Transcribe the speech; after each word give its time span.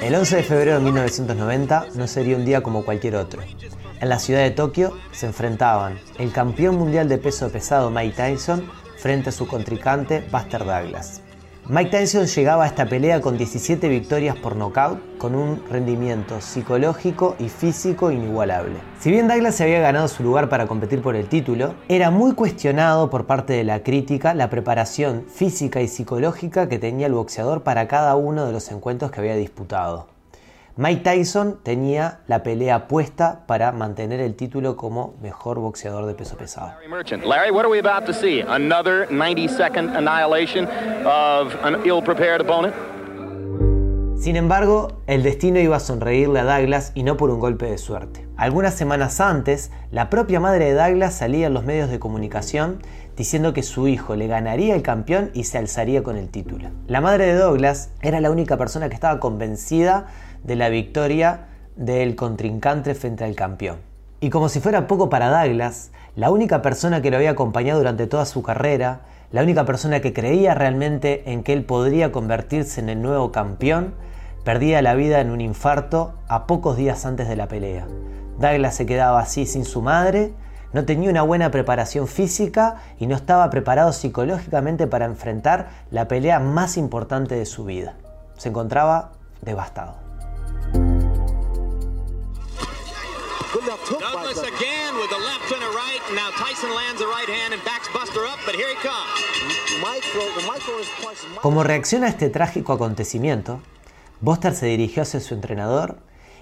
El 0.00 0.14
11 0.14 0.36
de 0.36 0.42
febrero 0.42 0.78
de 0.78 0.80
1990 0.80 1.86
no 1.94 2.06
sería 2.06 2.36
un 2.36 2.44
día 2.44 2.62
como 2.62 2.84
cualquier 2.84 3.16
otro. 3.16 3.42
En 4.00 4.08
la 4.08 4.18
ciudad 4.18 4.40
de 4.40 4.50
Tokio 4.50 4.96
se 5.12 5.26
enfrentaban 5.26 5.98
el 6.18 6.32
campeón 6.32 6.76
mundial 6.76 7.08
de 7.08 7.18
peso 7.18 7.50
pesado 7.50 7.90
Mike 7.90 8.16
Tyson 8.16 8.70
frente 8.96 9.28
a 9.28 9.32
su 9.32 9.46
contrincante 9.46 10.26
Buster 10.32 10.64
Douglas. 10.64 11.20
Mike 11.70 11.90
Tyson 11.92 12.26
llegaba 12.26 12.64
a 12.64 12.66
esta 12.66 12.86
pelea 12.86 13.20
con 13.20 13.38
17 13.38 13.88
victorias 13.88 14.36
por 14.36 14.56
nocaut, 14.56 14.98
con 15.18 15.36
un 15.36 15.62
rendimiento 15.70 16.40
psicológico 16.40 17.36
y 17.38 17.48
físico 17.48 18.10
inigualable. 18.10 18.74
Si 18.98 19.12
bien 19.12 19.28
Douglas 19.28 19.60
había 19.60 19.78
ganado 19.78 20.08
su 20.08 20.24
lugar 20.24 20.48
para 20.48 20.66
competir 20.66 21.00
por 21.00 21.14
el 21.14 21.28
título, 21.28 21.74
era 21.88 22.10
muy 22.10 22.34
cuestionado 22.34 23.08
por 23.08 23.26
parte 23.26 23.52
de 23.52 23.62
la 23.62 23.84
crítica 23.84 24.34
la 24.34 24.50
preparación 24.50 25.26
física 25.32 25.80
y 25.80 25.86
psicológica 25.86 26.68
que 26.68 26.80
tenía 26.80 27.06
el 27.06 27.14
boxeador 27.14 27.62
para 27.62 27.86
cada 27.86 28.16
uno 28.16 28.46
de 28.46 28.52
los 28.52 28.68
encuentros 28.72 29.12
que 29.12 29.20
había 29.20 29.36
disputado. 29.36 30.09
Mike 30.80 31.02
Tyson 31.02 31.58
tenía 31.62 32.20
la 32.26 32.42
pelea 32.42 32.88
puesta 32.88 33.44
para 33.46 33.70
mantener 33.70 34.18
el 34.18 34.34
título 34.34 34.78
como 34.78 35.14
mejor 35.20 35.58
boxeador 35.58 36.06
de 36.06 36.14
peso 36.14 36.38
pesado. 36.38 36.72
Larry, 37.22 37.50
what 37.50 37.66
are 37.66 37.70
we 37.70 37.78
about 37.80 38.06
to 38.06 38.14
see? 38.14 38.40
Another 38.40 39.06
90-second 39.10 39.94
annihilation 39.94 40.66
of 41.04 41.54
an 41.64 41.84
ill-prepared 41.84 42.40
opponent? 42.40 42.74
Sin 44.16 44.36
embargo, 44.36 45.02
el 45.06 45.22
destino 45.22 45.60
iba 45.60 45.76
a 45.76 45.80
sonreírle 45.80 46.40
a 46.40 46.44
Douglas 46.44 46.92
y 46.94 47.02
no 47.02 47.18
por 47.18 47.28
un 47.28 47.40
golpe 47.40 47.66
de 47.66 47.76
suerte. 47.76 48.26
Algunas 48.38 48.72
semanas 48.72 49.20
antes, 49.20 49.70
la 49.90 50.08
propia 50.08 50.40
madre 50.40 50.72
de 50.72 50.72
Douglas 50.72 51.12
salía 51.12 51.48
en 51.48 51.52
los 51.52 51.64
medios 51.64 51.90
de 51.90 51.98
comunicación 51.98 52.80
diciendo 53.18 53.52
que 53.52 53.62
su 53.62 53.86
hijo 53.86 54.16
le 54.16 54.28
ganaría 54.28 54.74
el 54.74 54.80
campeón 54.80 55.30
y 55.34 55.44
se 55.44 55.58
alzaría 55.58 56.02
con 56.02 56.16
el 56.16 56.30
título. 56.30 56.70
La 56.86 57.02
madre 57.02 57.26
de 57.26 57.34
Douglas 57.34 57.90
era 58.00 58.18
la 58.20 58.30
única 58.30 58.56
persona 58.56 58.88
que 58.88 58.94
estaba 58.94 59.20
convencida 59.20 60.06
de 60.44 60.56
la 60.56 60.68
victoria 60.68 61.48
del 61.76 62.16
contrincante 62.16 62.94
frente 62.94 63.24
al 63.24 63.34
campeón. 63.34 63.78
Y 64.20 64.30
como 64.30 64.48
si 64.48 64.60
fuera 64.60 64.86
poco 64.86 65.08
para 65.08 65.30
Douglas, 65.30 65.92
la 66.14 66.30
única 66.30 66.60
persona 66.60 67.00
que 67.00 67.10
lo 67.10 67.16
había 67.16 67.30
acompañado 67.30 67.78
durante 67.78 68.06
toda 68.06 68.26
su 68.26 68.42
carrera, 68.42 69.00
la 69.32 69.42
única 69.42 69.64
persona 69.64 70.00
que 70.00 70.12
creía 70.12 70.54
realmente 70.54 71.30
en 71.32 71.42
que 71.42 71.52
él 71.54 71.64
podría 71.64 72.12
convertirse 72.12 72.80
en 72.80 72.90
el 72.90 73.00
nuevo 73.00 73.32
campeón, 73.32 73.94
perdía 74.44 74.82
la 74.82 74.94
vida 74.94 75.20
en 75.20 75.30
un 75.30 75.40
infarto 75.40 76.14
a 76.28 76.46
pocos 76.46 76.76
días 76.76 77.06
antes 77.06 77.28
de 77.28 77.36
la 77.36 77.48
pelea. 77.48 77.86
Douglas 78.38 78.74
se 78.74 78.86
quedaba 78.86 79.20
así 79.20 79.46
sin 79.46 79.64
su 79.64 79.80
madre, 79.80 80.32
no 80.72 80.84
tenía 80.84 81.10
una 81.10 81.22
buena 81.22 81.50
preparación 81.50 82.06
física 82.06 82.76
y 82.98 83.06
no 83.06 83.16
estaba 83.16 83.48
preparado 83.50 83.92
psicológicamente 83.92 84.86
para 84.86 85.06
enfrentar 85.06 85.68
la 85.90 86.08
pelea 86.08 86.40
más 86.40 86.76
importante 86.76 87.34
de 87.34 87.46
su 87.46 87.64
vida. 87.64 87.94
Se 88.36 88.50
encontraba 88.50 89.12
devastado. 89.42 90.09
Como 101.40 101.64
reacción 101.64 102.04
a 102.04 102.08
este 102.08 102.28
trágico 102.28 102.72
acontecimiento, 102.72 103.60
Buster 104.20 104.54
se 104.54 104.66
dirigió 104.66 105.02
hacia 105.02 105.20
su 105.20 105.34
entrenador 105.34 105.98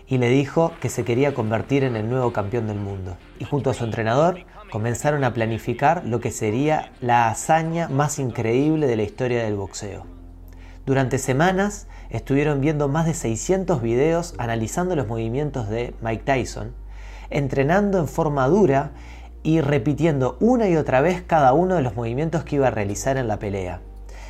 y 0.07 0.19
le 0.19 0.29
dijo 0.29 0.73
que 0.81 0.89
se 0.89 1.05
quería 1.05 1.35
convertir 1.35 1.85
en 1.85 1.97
el 1.97 2.09
nuevo 2.09 2.33
campeón 2.33 2.67
del 2.67 2.79
mundo. 2.79 3.17
Y 3.39 3.45
junto 3.45 3.71
a 3.71 3.75
su 3.75 3.85
entrenador 3.85 4.45
comenzaron 4.71 5.25
a 5.25 5.33
planificar 5.33 6.05
lo 6.05 6.21
que 6.21 6.31
sería 6.31 6.93
la 7.01 7.29
hazaña 7.29 7.89
más 7.89 8.19
increíble 8.19 8.87
de 8.87 8.97
la 8.97 9.03
historia 9.03 9.45
del 9.45 9.57
boxeo. 9.57 10.07
Durante 10.87 11.19
semanas 11.19 11.87
estuvieron 12.11 12.61
viendo 12.61 12.89
más 12.89 13.07
de 13.07 13.15
600 13.15 13.83
videos 13.83 14.35
analizando 14.39 14.97
los 14.97 15.07
movimientos 15.07 15.69
de 15.69 15.95
Mike 16.01 16.25
Tyson, 16.25 16.75
entrenando 17.31 17.99
en 17.99 18.09
forma 18.09 18.49
dura 18.49 18.91
y 19.43 19.61
repitiendo 19.61 20.37
una 20.41 20.69
y 20.69 20.77
otra 20.77 21.01
vez 21.01 21.23
cada 21.23 21.53
uno 21.53 21.77
de 21.77 21.83
los 21.83 21.95
movimientos 21.95 22.45
que 22.45 22.57
iba 22.57 22.69
a 22.69 22.71
realizar 22.71 23.17
en 23.17 23.29
la 23.29 23.39
pelea. 23.39 23.81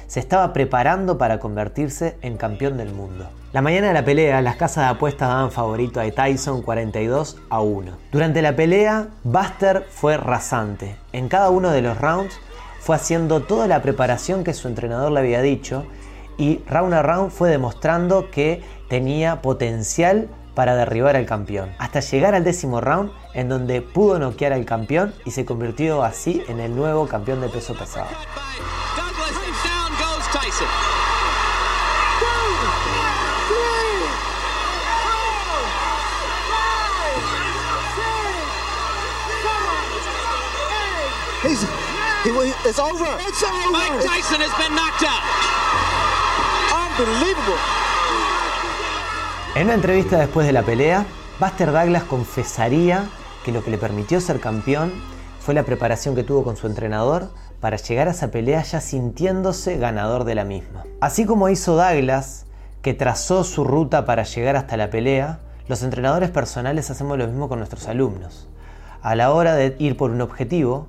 Se 0.06 0.20
estaba 0.20 0.52
preparando 0.52 1.18
para 1.18 1.38
convertirse 1.38 2.16
en 2.22 2.36
campeón 2.36 2.78
del 2.78 2.92
mundo. 2.92 3.28
La 3.52 3.62
mañana 3.62 3.88
de 3.88 3.94
la 3.94 4.04
pelea, 4.04 4.40
las 4.42 4.56
casas 4.56 4.84
de 4.84 4.90
apuestas 4.90 5.28
daban 5.28 5.50
favorito 5.50 6.00
a 6.00 6.10
Tyson 6.10 6.62
42 6.62 7.36
a 7.50 7.60
1. 7.60 7.92
Durante 8.12 8.42
la 8.42 8.56
pelea, 8.56 9.08
Buster 9.24 9.86
fue 9.90 10.16
rasante. 10.16 10.96
En 11.12 11.28
cada 11.28 11.50
uno 11.50 11.70
de 11.70 11.82
los 11.82 11.98
rounds 11.98 12.38
fue 12.80 12.96
haciendo 12.96 13.42
toda 13.42 13.66
la 13.66 13.82
preparación 13.82 14.44
que 14.44 14.54
su 14.54 14.68
entrenador 14.68 15.12
le 15.12 15.20
había 15.20 15.42
dicho 15.42 15.84
y 16.38 16.62
round 16.68 16.94
a 16.94 17.02
round 17.02 17.30
fue 17.30 17.50
demostrando 17.50 18.30
que 18.30 18.62
tenía 18.88 19.42
potencial 19.42 20.28
para 20.58 20.74
derribar 20.74 21.14
al 21.14 21.24
campeón, 21.24 21.72
hasta 21.78 22.00
llegar 22.00 22.34
al 22.34 22.42
décimo 22.42 22.80
round 22.80 23.12
en 23.32 23.48
donde 23.48 23.80
pudo 23.80 24.18
noquear 24.18 24.52
al 24.52 24.64
campeón 24.64 25.14
y 25.24 25.30
se 25.30 25.44
convirtió 25.44 26.02
así 26.02 26.42
en 26.48 26.58
el 26.58 26.74
nuevo 26.74 27.06
campeón 27.06 27.40
de 27.40 27.48
peso 27.48 27.74
pesado. 27.74 28.08
Mike 43.70 44.02
Tyson 44.02 44.40
has 44.40 44.58
been 44.58 44.74
knocked 44.74 45.06
out. 45.06 45.22
En 49.58 49.64
una 49.64 49.74
entrevista 49.74 50.18
después 50.18 50.46
de 50.46 50.52
la 50.52 50.62
pelea, 50.62 51.04
Buster 51.40 51.72
Douglas 51.72 52.04
confesaría 52.04 53.08
que 53.44 53.50
lo 53.50 53.64
que 53.64 53.72
le 53.72 53.76
permitió 53.76 54.20
ser 54.20 54.38
campeón 54.38 54.92
fue 55.40 55.52
la 55.52 55.64
preparación 55.64 56.14
que 56.14 56.22
tuvo 56.22 56.44
con 56.44 56.56
su 56.56 56.68
entrenador 56.68 57.32
para 57.58 57.76
llegar 57.76 58.06
a 58.06 58.12
esa 58.12 58.30
pelea 58.30 58.62
ya 58.62 58.80
sintiéndose 58.80 59.76
ganador 59.76 60.22
de 60.22 60.36
la 60.36 60.44
misma. 60.44 60.84
Así 61.00 61.26
como 61.26 61.48
hizo 61.48 61.74
Douglas, 61.74 62.46
que 62.82 62.94
trazó 62.94 63.42
su 63.42 63.64
ruta 63.64 64.04
para 64.04 64.22
llegar 64.22 64.54
hasta 64.54 64.76
la 64.76 64.90
pelea, 64.90 65.40
los 65.66 65.82
entrenadores 65.82 66.30
personales 66.30 66.88
hacemos 66.92 67.18
lo 67.18 67.26
mismo 67.26 67.48
con 67.48 67.58
nuestros 67.58 67.88
alumnos. 67.88 68.46
A 69.02 69.16
la 69.16 69.32
hora 69.32 69.56
de 69.56 69.74
ir 69.80 69.96
por 69.96 70.12
un 70.12 70.20
objetivo, 70.20 70.86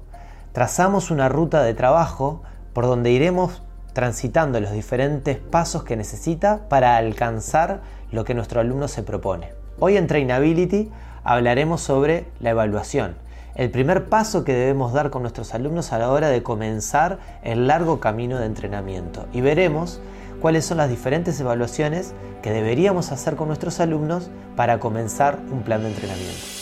trazamos 0.51 1.09
una 1.09 1.27
ruta 1.27 1.63
de 1.63 1.73
trabajo 1.73 2.43
por 2.73 2.85
donde 2.85 3.09
iremos 3.09 3.63
transitando 3.93 4.59
los 4.59 4.71
diferentes 4.71 5.39
pasos 5.39 5.83
que 5.83 5.95
necesita 5.95 6.69
para 6.69 6.97
alcanzar 6.97 7.81
lo 8.11 8.23
que 8.23 8.33
nuestro 8.33 8.61
alumno 8.61 8.87
se 8.87 9.03
propone. 9.03 9.53
Hoy 9.79 9.97
en 9.97 10.07
Trainability 10.07 10.89
hablaremos 11.23 11.81
sobre 11.81 12.25
la 12.39 12.51
evaluación, 12.51 13.15
el 13.55 13.71
primer 13.71 14.05
paso 14.05 14.43
que 14.43 14.53
debemos 14.53 14.93
dar 14.93 15.09
con 15.09 15.21
nuestros 15.21 15.53
alumnos 15.53 15.91
a 15.91 15.99
la 15.99 16.11
hora 16.11 16.29
de 16.29 16.43
comenzar 16.43 17.19
el 17.43 17.67
largo 17.67 17.99
camino 17.99 18.39
de 18.39 18.45
entrenamiento 18.45 19.25
y 19.33 19.41
veremos 19.41 19.99
cuáles 20.39 20.65
son 20.65 20.77
las 20.77 20.89
diferentes 20.89 21.39
evaluaciones 21.39 22.13
que 22.41 22.51
deberíamos 22.51 23.11
hacer 23.11 23.35
con 23.35 23.47
nuestros 23.47 23.79
alumnos 23.79 24.29
para 24.55 24.79
comenzar 24.79 25.39
un 25.51 25.63
plan 25.63 25.81
de 25.81 25.89
entrenamiento. 25.89 26.58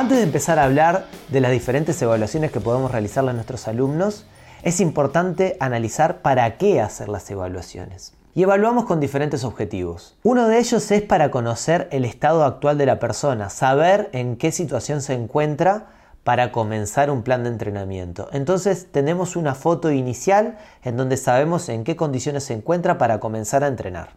Antes 0.00 0.16
de 0.16 0.24
empezar 0.24 0.58
a 0.58 0.64
hablar 0.64 1.04
de 1.28 1.42
las 1.42 1.52
diferentes 1.52 2.00
evaluaciones 2.00 2.50
que 2.50 2.58
podemos 2.58 2.90
realizarle 2.90 3.32
a 3.32 3.34
nuestros 3.34 3.68
alumnos, 3.68 4.24
es 4.62 4.80
importante 4.80 5.58
analizar 5.60 6.22
para 6.22 6.56
qué 6.56 6.80
hacer 6.80 7.10
las 7.10 7.30
evaluaciones. 7.30 8.14
Y 8.34 8.42
evaluamos 8.42 8.86
con 8.86 8.98
diferentes 8.98 9.44
objetivos. 9.44 10.16
Uno 10.22 10.48
de 10.48 10.58
ellos 10.58 10.90
es 10.90 11.02
para 11.02 11.30
conocer 11.30 11.86
el 11.92 12.06
estado 12.06 12.46
actual 12.46 12.78
de 12.78 12.86
la 12.86 12.98
persona, 12.98 13.50
saber 13.50 14.08
en 14.14 14.36
qué 14.36 14.52
situación 14.52 15.02
se 15.02 15.12
encuentra 15.12 15.88
para 16.24 16.50
comenzar 16.50 17.10
un 17.10 17.22
plan 17.22 17.42
de 17.42 17.50
entrenamiento. 17.50 18.30
Entonces 18.32 18.86
tenemos 18.90 19.36
una 19.36 19.54
foto 19.54 19.92
inicial 19.92 20.56
en 20.82 20.96
donde 20.96 21.18
sabemos 21.18 21.68
en 21.68 21.84
qué 21.84 21.94
condiciones 21.96 22.44
se 22.44 22.54
encuentra 22.54 22.96
para 22.96 23.20
comenzar 23.20 23.64
a 23.64 23.68
entrenar. 23.68 24.12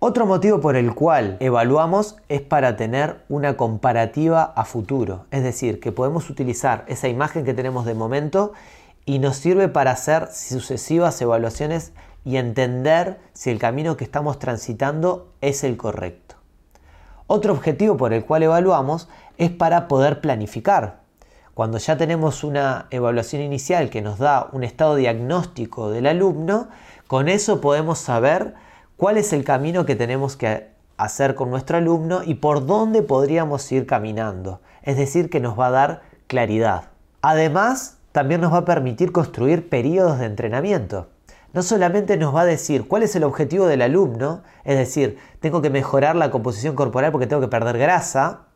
Otro 0.00 0.26
motivo 0.26 0.60
por 0.60 0.76
el 0.76 0.94
cual 0.94 1.36
evaluamos 1.40 2.18
es 2.28 2.40
para 2.40 2.76
tener 2.76 3.24
una 3.28 3.56
comparativa 3.56 4.44
a 4.44 4.64
futuro, 4.64 5.26
es 5.32 5.42
decir, 5.42 5.80
que 5.80 5.90
podemos 5.90 6.30
utilizar 6.30 6.84
esa 6.86 7.08
imagen 7.08 7.44
que 7.44 7.52
tenemos 7.52 7.84
de 7.84 7.94
momento 7.94 8.52
y 9.06 9.18
nos 9.18 9.38
sirve 9.38 9.66
para 9.66 9.90
hacer 9.90 10.28
sucesivas 10.32 11.20
evaluaciones 11.20 11.90
y 12.24 12.36
entender 12.36 13.18
si 13.32 13.50
el 13.50 13.58
camino 13.58 13.96
que 13.96 14.04
estamos 14.04 14.38
transitando 14.38 15.32
es 15.40 15.64
el 15.64 15.76
correcto. 15.76 16.36
Otro 17.26 17.52
objetivo 17.52 17.96
por 17.96 18.12
el 18.12 18.24
cual 18.24 18.44
evaluamos 18.44 19.08
es 19.36 19.50
para 19.50 19.88
poder 19.88 20.20
planificar. 20.20 21.00
Cuando 21.54 21.78
ya 21.78 21.96
tenemos 21.96 22.44
una 22.44 22.86
evaluación 22.92 23.42
inicial 23.42 23.90
que 23.90 24.00
nos 24.00 24.20
da 24.20 24.46
un 24.52 24.62
estado 24.62 24.94
diagnóstico 24.94 25.90
del 25.90 26.06
alumno, 26.06 26.68
con 27.08 27.28
eso 27.28 27.60
podemos 27.60 27.98
saber 27.98 28.54
cuál 28.98 29.16
es 29.16 29.32
el 29.32 29.44
camino 29.44 29.86
que 29.86 29.94
tenemos 29.94 30.36
que 30.36 30.66
hacer 30.96 31.36
con 31.36 31.50
nuestro 31.50 31.78
alumno 31.78 32.22
y 32.24 32.34
por 32.34 32.66
dónde 32.66 33.02
podríamos 33.02 33.70
ir 33.70 33.86
caminando. 33.86 34.60
Es 34.82 34.96
decir, 34.96 35.30
que 35.30 35.38
nos 35.38 35.58
va 35.58 35.68
a 35.68 35.70
dar 35.70 36.02
claridad. 36.26 36.88
Además, 37.22 37.98
también 38.10 38.40
nos 38.40 38.52
va 38.52 38.58
a 38.58 38.64
permitir 38.64 39.12
construir 39.12 39.68
periodos 39.68 40.18
de 40.18 40.26
entrenamiento. 40.26 41.06
No 41.52 41.62
solamente 41.62 42.16
nos 42.16 42.34
va 42.34 42.40
a 42.40 42.44
decir 42.44 42.88
cuál 42.88 43.04
es 43.04 43.14
el 43.14 43.22
objetivo 43.22 43.66
del 43.66 43.82
alumno, 43.82 44.42
es 44.64 44.76
decir, 44.76 45.16
tengo 45.38 45.62
que 45.62 45.70
mejorar 45.70 46.16
la 46.16 46.32
composición 46.32 46.74
corporal 46.74 47.12
porque 47.12 47.28
tengo 47.28 47.40
que 47.40 47.48
perder 47.48 47.78
grasa, 47.78 48.46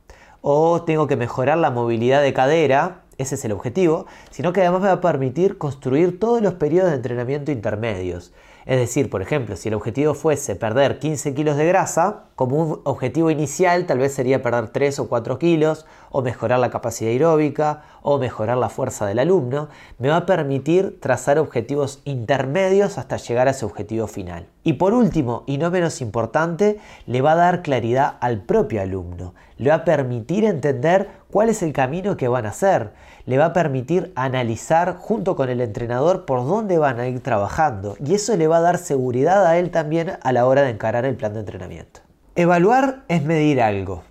o 0.40 0.82
tengo 0.82 1.06
que 1.06 1.16
mejorar 1.16 1.56
la 1.58 1.70
movilidad 1.70 2.20
de 2.20 2.34
cadera, 2.34 3.02
ese 3.16 3.36
es 3.36 3.44
el 3.44 3.52
objetivo, 3.52 4.06
sino 4.30 4.52
que 4.52 4.60
además 4.60 4.80
me 4.80 4.88
va 4.88 4.94
a 4.94 5.00
permitir 5.00 5.56
construir 5.56 6.18
todos 6.18 6.42
los 6.42 6.54
periodos 6.54 6.90
de 6.90 6.96
entrenamiento 6.96 7.52
intermedios. 7.52 8.32
Es 8.64 8.78
decir, 8.78 9.10
por 9.10 9.22
ejemplo, 9.22 9.56
si 9.56 9.68
el 9.68 9.74
objetivo 9.74 10.14
fuese 10.14 10.54
perder 10.54 10.98
15 11.00 11.34
kilos 11.34 11.56
de 11.56 11.66
grasa, 11.66 12.24
como 12.36 12.56
un 12.56 12.80
objetivo 12.84 13.30
inicial 13.30 13.86
tal 13.86 13.98
vez 13.98 14.14
sería 14.14 14.42
perder 14.42 14.68
3 14.68 15.00
o 15.00 15.08
4 15.08 15.38
kilos, 15.38 15.86
o 16.10 16.22
mejorar 16.22 16.60
la 16.60 16.70
capacidad 16.70 17.10
aeróbica, 17.10 17.82
o 18.02 18.18
mejorar 18.18 18.58
la 18.58 18.68
fuerza 18.68 19.06
del 19.06 19.18
alumno, 19.18 19.68
me 19.98 20.10
va 20.10 20.18
a 20.18 20.26
permitir 20.26 21.00
trazar 21.00 21.38
objetivos 21.38 22.02
intermedios 22.04 22.98
hasta 22.98 23.16
llegar 23.16 23.48
a 23.48 23.52
ese 23.52 23.64
objetivo 23.64 24.06
final. 24.06 24.46
Y 24.62 24.74
por 24.74 24.94
último, 24.94 25.42
y 25.46 25.58
no 25.58 25.70
menos 25.70 26.00
importante, 26.00 26.78
le 27.06 27.20
va 27.20 27.32
a 27.32 27.36
dar 27.36 27.62
claridad 27.62 28.16
al 28.20 28.42
propio 28.42 28.80
alumno, 28.80 29.34
le 29.56 29.70
va 29.70 29.76
a 29.76 29.84
permitir 29.84 30.44
entender 30.44 31.08
cuál 31.30 31.48
es 31.48 31.62
el 31.62 31.72
camino 31.72 32.16
que 32.16 32.28
van 32.28 32.46
a 32.46 32.50
hacer, 32.50 32.92
le 33.26 33.38
va 33.38 33.46
a 33.46 33.52
permitir 33.52 34.12
analizar 34.16 34.96
junto 34.96 35.36
con 35.36 35.48
el 35.48 35.60
entrenador 35.60 36.24
por 36.24 36.46
dónde 36.46 36.78
van 36.78 37.00
a 37.00 37.08
ir 37.08 37.20
trabajando 37.20 37.96
y 38.04 38.14
eso 38.14 38.36
le 38.36 38.48
va 38.48 38.58
a 38.58 38.62
dar 38.62 38.78
seguridad 38.78 39.46
a 39.46 39.58
él 39.58 39.70
también 39.70 40.12
a 40.22 40.32
la 40.32 40.46
hora 40.46 40.62
de 40.62 40.70
encarar 40.70 41.04
el 41.04 41.16
plan 41.16 41.34
de 41.34 41.40
entrenamiento. 41.40 42.00
Evaluar 42.34 43.04
es 43.08 43.22
medir 43.24 43.60
algo. 43.60 44.02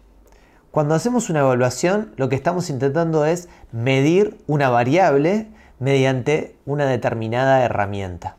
Cuando 0.72 0.96
hacemos 0.96 1.30
una 1.30 1.42
evaluación 1.42 2.14
lo 2.16 2.30
que 2.30 2.36
estamos 2.36 2.70
intentando 2.70 3.26
es 3.26 3.50
medir 3.72 4.38
una 4.48 4.70
variable 4.70 5.48
mediante 5.80 6.56
una 6.66 6.86
determinada 6.86 7.64
herramienta. 7.64 8.38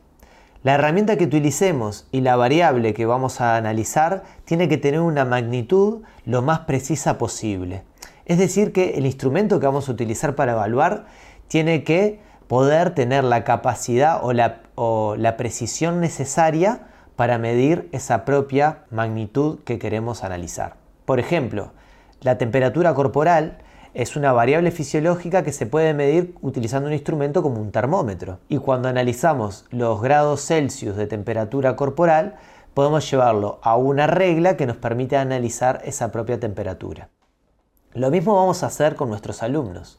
La 0.62 0.74
herramienta 0.74 1.18
que 1.18 1.24
utilicemos 1.24 2.06
y 2.12 2.20
la 2.20 2.36
variable 2.36 2.94
que 2.94 3.04
vamos 3.04 3.40
a 3.40 3.56
analizar 3.56 4.22
tiene 4.44 4.68
que 4.68 4.78
tener 4.78 5.00
una 5.00 5.24
magnitud 5.24 6.02
lo 6.24 6.40
más 6.40 6.60
precisa 6.60 7.18
posible. 7.18 7.82
Es 8.32 8.38
decir, 8.38 8.72
que 8.72 8.94
el 8.94 9.04
instrumento 9.04 9.60
que 9.60 9.66
vamos 9.66 9.90
a 9.90 9.92
utilizar 9.92 10.34
para 10.34 10.52
evaluar 10.52 11.04
tiene 11.48 11.84
que 11.84 12.18
poder 12.48 12.94
tener 12.94 13.24
la 13.24 13.44
capacidad 13.44 14.20
o 14.22 14.32
la, 14.32 15.36
precisión 15.36 16.00
necesaria 16.00 16.80
para 17.14 17.36
medir 17.36 17.90
esa 17.92 18.24
propia 18.24 18.84
magnitud 18.90 19.58
que 19.66 19.78
queremos 19.78 20.24
analizar. 20.24 20.76
Por 21.04 21.20
ejemplo, 21.20 21.72
la 22.22 22.38
temperatura 22.38 22.94
corporal 22.94 23.58
es 23.92 24.16
una 24.16 24.32
variable 24.32 24.70
fisiológica 24.70 25.42
que 25.42 25.52
se 25.52 25.66
puede 25.66 25.92
medir 25.92 26.34
utilizando 26.40 26.86
un 26.86 26.94
instrumento 26.94 27.42
como 27.42 27.60
un 27.60 27.70
termómetro. 27.70 28.38
Y 28.48 28.56
cuando 28.56 28.88
analizamos 28.88 29.66
los 29.68 30.00
grados 30.00 30.46
Celsius 30.46 30.96
de 30.96 31.06
temperatura 31.06 31.76
corporal, 31.76 32.36
podemos 32.72 33.10
llevarlo 33.10 33.60
a 33.62 33.76
una 33.76 34.06
regla 34.06 34.56
que 34.56 34.64
nos 34.64 34.78
permite 34.78 35.18
analizar 35.18 35.82
esa 35.84 36.10
propia 36.10 36.40
temperatura. 36.40 37.10
Lo 37.94 38.10
mismo 38.10 38.34
vamos 38.34 38.62
a 38.62 38.68
hacer 38.68 38.96
con 38.96 39.10
nuestros 39.10 39.42
alumnos. 39.42 39.98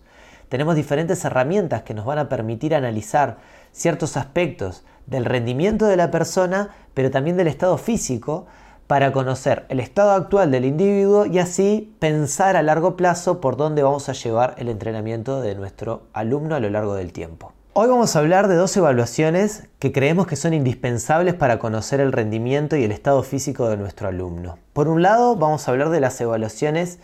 Tenemos 0.50 0.76
diferentes 0.76 1.24
herramientas 1.26 1.84
que 1.84 1.94
nos 1.94 2.06
van 2.06 2.18
a 2.18 2.28
permitir 2.28 2.74
analizar 2.74 3.38
ciertos 3.72 4.18
aspectos 4.18 4.84
del 5.06 5.26
rendimiento 5.26 5.86
de 5.86 5.96
la 5.96 6.10
persona, 6.10 6.70
pero 6.96 7.12
también 7.12 7.38
del 7.38 7.48
estado 7.48 7.78
físico, 7.78 8.48
para 8.88 9.12
conocer 9.12 9.66
el 9.70 9.80
estado 9.80 10.12
actual 10.12 10.50
del 10.50 10.66
individuo 10.66 11.28
y 11.28 11.38
así 11.38 11.96
pensar 12.00 12.56
a 12.56 12.64
largo 12.64 12.98
plazo 12.98 13.40
por 13.40 13.58
dónde 13.58 13.84
vamos 13.84 14.10
a 14.10 14.14
llevar 14.14 14.56
el 14.58 14.70
entrenamiento 14.70 15.40
de 15.42 15.54
nuestro 15.54 16.04
alumno 16.14 16.56
a 16.56 16.60
lo 16.60 16.72
largo 16.72 16.96
del 16.96 17.14
tiempo. 17.14 17.54
Hoy 17.74 17.88
vamos 17.90 18.16
a 18.16 18.20
hablar 18.20 18.48
de 18.48 18.56
dos 18.56 18.76
evaluaciones 18.76 19.68
que 19.78 19.92
creemos 19.92 20.26
que 20.26 20.36
son 20.36 20.54
indispensables 20.54 21.36
para 21.36 21.60
conocer 21.60 22.02
el 22.02 22.12
rendimiento 22.12 22.76
y 22.76 22.84
el 22.84 22.92
estado 22.92 23.22
físico 23.24 23.70
de 23.70 23.78
nuestro 23.78 24.08
alumno. 24.08 24.58
Por 24.74 24.88
un 24.88 25.02
lado, 25.04 25.36
vamos 25.36 25.68
a 25.68 25.72
hablar 25.72 25.90
de 25.90 26.00
las 26.00 26.20
evaluaciones 26.22 27.00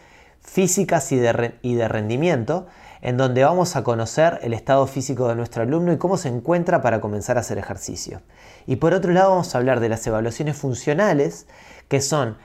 físicas 0.50 1.12
y 1.12 1.18
de, 1.18 1.88
rendimiento, 1.88 2.66
en 3.02 3.18
donde 3.18 3.44
vamos 3.44 3.76
a 3.76 3.84
conocer 3.84 4.40
el 4.42 4.54
estado 4.54 4.88
físico 4.88 5.28
de 5.28 5.36
nuestro 5.36 5.62
alumno 5.62 5.94
y 5.94 5.98
cómo 5.98 6.18
se 6.18 6.28
encuentra 6.28 6.82
para 6.82 7.00
comenzar 7.00 7.38
a 7.38 7.42
hacer 7.42 7.60
ejercicio. 7.60 8.22
Y 8.66 8.78
por 8.78 8.94
otro 8.94 9.14
lado 9.14 9.30
vamos 9.30 9.54
a 9.54 9.60
hablar 9.60 9.80
de 9.80 9.90
las 9.90 10.06
evaluaciones 10.08 10.58
funcionales, 10.58 11.46
que 11.88 12.02
son 12.02 12.38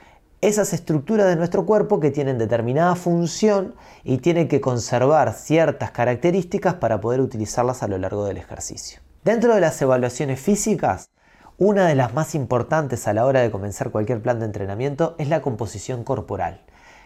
esas 0.43 0.75
estructuras 0.75 1.27
de 1.27 1.37
nuestro 1.37 1.65
cuerpo 1.65 1.99
que 1.99 2.11
tienen 2.11 2.37
determinada 2.37 2.95
función 2.95 3.75
y 4.05 4.19
tienen 4.19 4.49
que 4.49 4.61
conservar 4.61 5.33
ciertas 5.33 5.91
características 5.91 6.75
para 6.75 7.01
poder 7.01 7.23
utilizarlas 7.23 7.83
a 7.83 7.89
lo 7.89 7.97
largo 7.97 8.27
del 8.27 8.37
ejercicio. 8.37 9.01
Dentro 9.25 9.55
de 9.55 9.63
las 9.63 9.81
evaluaciones 9.81 10.39
físicas, 10.39 11.09
una 11.57 11.87
de 11.87 11.95
las 11.95 12.13
más 12.13 12.35
importantes 12.35 13.09
a 13.09 13.15
la 13.15 13.25
hora 13.25 13.41
de 13.41 13.51
comenzar 13.51 13.91
cualquier 13.91 14.21
plan 14.21 14.41
de 14.41 14.45
entrenamiento 14.45 15.15
es 15.19 15.29
la 15.29 15.41
composición 15.41 16.05
corporal. 16.05 16.61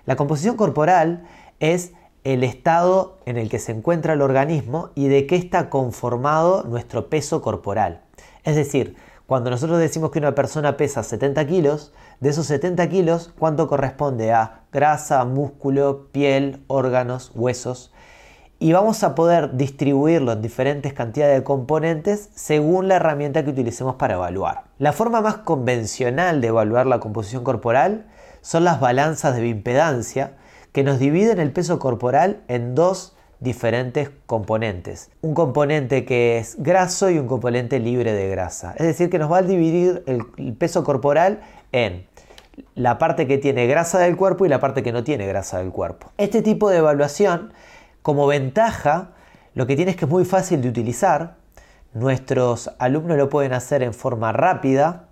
La 0.09 0.17
composición 0.17 0.57
corporal 0.57 1.25
es 1.61 1.93
el 2.25 2.43
estado 2.43 3.19
en 3.27 3.37
el 3.37 3.51
que 3.51 3.59
se 3.59 3.73
encuentra 3.73 4.15
el 4.15 4.23
organismo 4.23 4.89
y 4.95 5.09
de 5.09 5.27
qué 5.27 5.37
está 5.37 5.69
conformado 5.69 6.63
nuestro 6.63 7.11
peso 7.11 7.43
corporal. 7.43 8.01
Es 8.43 8.57
decir, 8.57 8.97
cuando 9.27 9.51
nosotros 9.51 9.79
decimos 9.79 10.11
que 10.11 10.19
una 10.19 10.35
persona 10.35 10.79
pesa 10.79 11.03
70 11.03 11.47
kilos, 11.47 11.93
de 12.21 12.31
esos 12.31 12.47
70 12.47 12.89
kilos, 12.89 13.35
¿cuánto 13.39 13.69
corresponde 13.69 14.33
a 14.33 14.63
grasa, 14.73 15.27
músculo, 15.27 16.09
piel, 16.11 16.65
órganos, 16.69 17.31
huesos? 17.35 17.93
Y 18.59 18.73
vamos 18.73 19.05
a 19.05 19.15
poder 19.15 19.59
distribuirlo 19.59 20.33
en 20.33 20.41
diferentes 20.41 20.95
cantidades 20.95 21.37
de 21.37 21.45
componentes 21.45 22.31
según 22.35 22.89
la 22.89 22.97
herramienta 22.97 23.45
que 23.45 23.51
utilicemos 23.51 23.97
para 23.97 24.15
evaluar. 24.15 24.65
La 24.79 24.95
forma 24.95 25.21
más 25.21 25.37
convencional 25.37 26.41
de 26.41 26.49
evaluar 26.49 26.87
la 26.87 26.99
composición 26.99 27.45
corporal 27.45 28.07
son 28.49 28.65
las 28.65 28.81
balanzas 28.81 29.35
de 29.35 29.43
bimpedancia 29.43 30.33
que 30.73 30.83
nos 30.83 30.99
dividen 30.99 31.39
el 31.39 31.53
peso 31.53 31.79
corporal 31.79 32.41
en 32.49 32.75
dos 32.75 33.15
diferentes 33.41 34.09
componentes. 34.25 35.11
Un 35.21 35.35
componente 35.35 36.07
que 36.07 36.39
es 36.39 36.57
graso 36.59 37.11
y 37.11 37.19
un 37.19 37.27
componente 37.27 37.79
libre 37.79 38.15
de 38.15 38.27
grasa. 38.31 38.73
Es 38.79 38.87
decir, 38.87 39.11
que 39.11 39.19
nos 39.19 39.31
va 39.31 39.39
a 39.39 39.43
dividir 39.43 40.03
el, 40.07 40.55
peso 40.55 40.83
corporal 40.83 41.43
en 41.73 42.07
la 42.75 42.97
parte 42.97 43.27
que 43.27 43.37
tiene 43.37 43.67
grasa 43.67 43.99
del 43.99 44.17
cuerpo 44.17 44.47
y 44.47 44.49
la 44.49 44.61
parte 44.61 44.83
que 44.83 44.93
no 44.93 45.05
tiene 45.05 45.27
grasa 45.27 45.59
del 45.59 45.71
cuerpo. 45.71 46.11
Este 46.17 46.41
tipo 46.41 46.71
de 46.71 46.79
evaluación, 46.79 47.53
como 48.01 48.27
ventaja, 48.27 49.11
lo 49.53 49.67
que 49.67 49.77
tiene 49.77 49.91
es 49.91 49.99
que 49.99 50.07
es 50.07 50.11
muy 50.11 50.25
fácil 50.25 50.63
de 50.63 50.71
utilizar. 50.71 51.37
Nuestros 51.93 52.71
alumnos 52.79 53.19
lo 53.19 53.29
pueden 53.29 53.53
hacer 53.53 53.83
en 53.83 53.93
forma 53.93 54.33
rápida. 54.33 55.05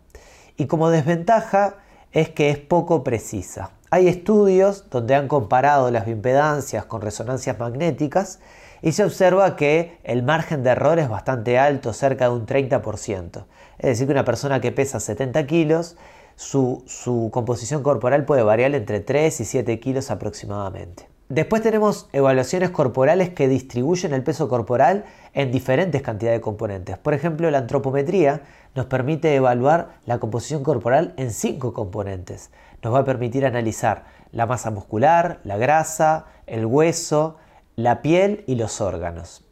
Y 0.56 0.68
como 0.68 0.88
desventaja, 0.88 1.74
es 2.16 2.30
que 2.30 2.48
es 2.48 2.56
poco 2.56 3.04
precisa. 3.04 3.72
Hay 3.90 4.08
estudios 4.08 4.88
donde 4.88 5.14
han 5.14 5.28
comparado 5.28 5.90
las 5.90 6.06
bimpedancias 6.06 6.86
con 6.86 7.02
resonancias 7.02 7.58
magnéticas 7.58 8.40
y 8.80 8.92
se 8.92 9.04
observa 9.04 9.54
que 9.54 9.98
el 10.02 10.22
margen 10.22 10.62
de 10.62 10.70
error 10.70 10.98
es 10.98 11.10
bastante 11.10 11.58
alto, 11.58 11.92
cerca 11.92 12.30
de 12.30 12.34
un 12.34 12.46
30%. 12.46 13.44
Es 13.76 13.86
decir, 13.90 14.06
que 14.06 14.12
una 14.12 14.24
persona 14.24 14.62
que 14.62 14.72
pesa 14.72 14.98
70 14.98 15.46
kilos, 15.46 15.98
su, 16.36 16.82
su 16.86 17.28
composición 17.30 17.82
corporal 17.82 18.24
puede 18.24 18.42
variar 18.42 18.74
entre 18.74 19.00
3 19.00 19.38
y 19.38 19.44
7 19.44 19.78
kilos 19.78 20.10
aproximadamente. 20.10 21.08
Después 21.28 21.60
tenemos 21.60 22.08
evaluaciones 22.12 22.70
corporales 22.70 23.30
que 23.30 23.48
distribuyen 23.48 24.14
el 24.14 24.22
peso 24.22 24.48
corporal 24.48 25.04
en 25.32 25.50
diferentes 25.50 26.00
cantidades 26.00 26.38
de 26.38 26.40
componentes. 26.40 26.98
Por 26.98 27.14
ejemplo, 27.14 27.50
la 27.50 27.58
antropometría 27.58 28.42
nos 28.76 28.86
permite 28.86 29.34
evaluar 29.34 29.98
la 30.06 30.18
composición 30.18 30.62
corporal 30.62 31.14
en 31.16 31.32
cinco 31.32 31.72
componentes. 31.72 32.52
Nos 32.80 32.94
va 32.94 33.00
a 33.00 33.04
permitir 33.04 33.44
analizar 33.44 34.04
la 34.30 34.46
masa 34.46 34.70
muscular, 34.70 35.40
la 35.42 35.56
grasa, 35.56 36.26
el 36.46 36.64
hueso, 36.64 37.38
la 37.74 38.02
piel 38.02 38.44
y 38.46 38.54
los 38.54 38.80
órganos. 38.80 39.45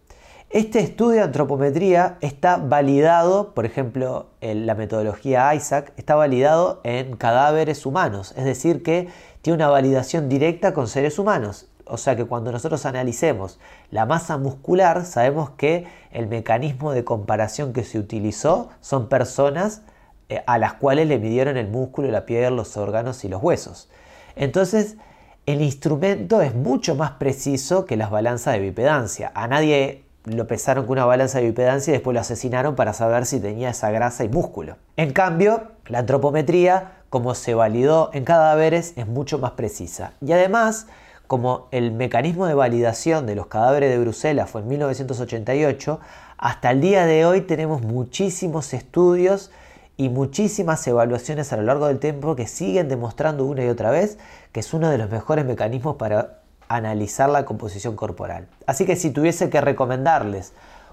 Este 0.54 0.78
estudio 0.78 1.16
de 1.16 1.22
antropometría 1.22 2.16
está 2.20 2.58
validado, 2.58 3.54
por 3.54 3.66
ejemplo, 3.66 4.28
en 4.40 4.66
la 4.66 4.76
metodología 4.76 5.52
ISAC, 5.52 5.92
está 5.96 6.14
validado 6.14 6.80
en 6.84 7.16
cadáveres 7.16 7.84
humanos, 7.86 8.32
es 8.36 8.44
decir, 8.44 8.84
que 8.84 9.08
tiene 9.42 9.56
una 9.56 9.66
validación 9.66 10.28
directa 10.28 10.72
con 10.72 10.86
seres 10.86 11.18
humanos. 11.18 11.66
O 11.86 11.96
sea 11.96 12.14
que 12.14 12.24
cuando 12.26 12.52
nosotros 12.52 12.86
analicemos 12.86 13.58
la 13.90 14.06
masa 14.06 14.38
muscular, 14.38 15.04
sabemos 15.06 15.50
que 15.50 15.88
el 16.12 16.28
mecanismo 16.28 16.92
de 16.92 17.02
comparación 17.02 17.72
que 17.72 17.82
se 17.82 17.98
utilizó 17.98 18.68
son 18.80 19.08
personas 19.08 19.82
eh, 20.28 20.44
a 20.46 20.58
las 20.58 20.74
cuales 20.74 21.08
le 21.08 21.18
midieron 21.18 21.56
el 21.56 21.66
músculo, 21.66 22.12
la 22.12 22.26
piel, 22.26 22.54
los 22.54 22.76
órganos 22.76 23.24
y 23.24 23.28
los 23.28 23.42
huesos. 23.42 23.88
Entonces, 24.36 24.98
el 25.46 25.62
instrumento 25.62 26.42
es 26.42 26.54
mucho 26.54 26.94
más 26.94 27.10
preciso 27.10 27.86
que 27.86 27.96
las 27.96 28.12
balanzas 28.12 28.54
de 28.54 28.60
bipedancia. 28.60 29.32
A 29.34 29.48
nadie 29.48 30.03
lo 30.24 30.46
pesaron 30.46 30.86
con 30.86 30.92
una 30.92 31.04
balanza 31.04 31.38
de 31.38 31.46
bipedancia 31.46 31.90
y 31.90 31.94
después 31.94 32.14
lo 32.14 32.20
asesinaron 32.20 32.74
para 32.74 32.94
saber 32.94 33.26
si 33.26 33.40
tenía 33.40 33.70
esa 33.70 33.90
grasa 33.90 34.24
y 34.24 34.28
músculo. 34.28 34.76
En 34.96 35.12
cambio, 35.12 35.64
la 35.86 35.98
antropometría, 36.00 36.92
como 37.10 37.34
se 37.34 37.54
validó 37.54 38.10
en 38.12 38.24
cadáveres, 38.24 38.94
es 38.96 39.06
mucho 39.06 39.38
más 39.38 39.52
precisa. 39.52 40.12
Y 40.20 40.32
además, 40.32 40.86
como 41.26 41.68
el 41.70 41.92
mecanismo 41.92 42.46
de 42.46 42.54
validación 42.54 43.26
de 43.26 43.34
los 43.34 43.46
cadáveres 43.46 43.90
de 43.90 43.98
Bruselas 43.98 44.50
fue 44.50 44.62
en 44.62 44.68
1988, 44.68 46.00
hasta 46.38 46.70
el 46.70 46.80
día 46.80 47.06
de 47.06 47.26
hoy 47.26 47.42
tenemos 47.42 47.82
muchísimos 47.82 48.72
estudios 48.74 49.50
y 49.96 50.08
muchísimas 50.08 50.86
evaluaciones 50.86 51.52
a 51.52 51.56
lo 51.56 51.62
largo 51.62 51.86
del 51.86 51.98
tiempo 51.98 52.34
que 52.34 52.46
siguen 52.46 52.88
demostrando 52.88 53.44
una 53.44 53.64
y 53.64 53.68
otra 53.68 53.90
vez 53.90 54.18
que 54.52 54.60
es 54.60 54.74
uno 54.74 54.90
de 54.90 54.98
los 54.98 55.10
mejores 55.10 55.44
mecanismos 55.44 55.96
para 55.96 56.43
analizar 56.68 57.28
la 57.28 57.44
composición 57.44 57.96
corporal. 57.96 58.48
Así 58.66 58.86
que 58.86 58.96
si 58.96 59.10
tuviese 59.10 59.50
que 59.50 59.60
recomendarles 59.60 60.52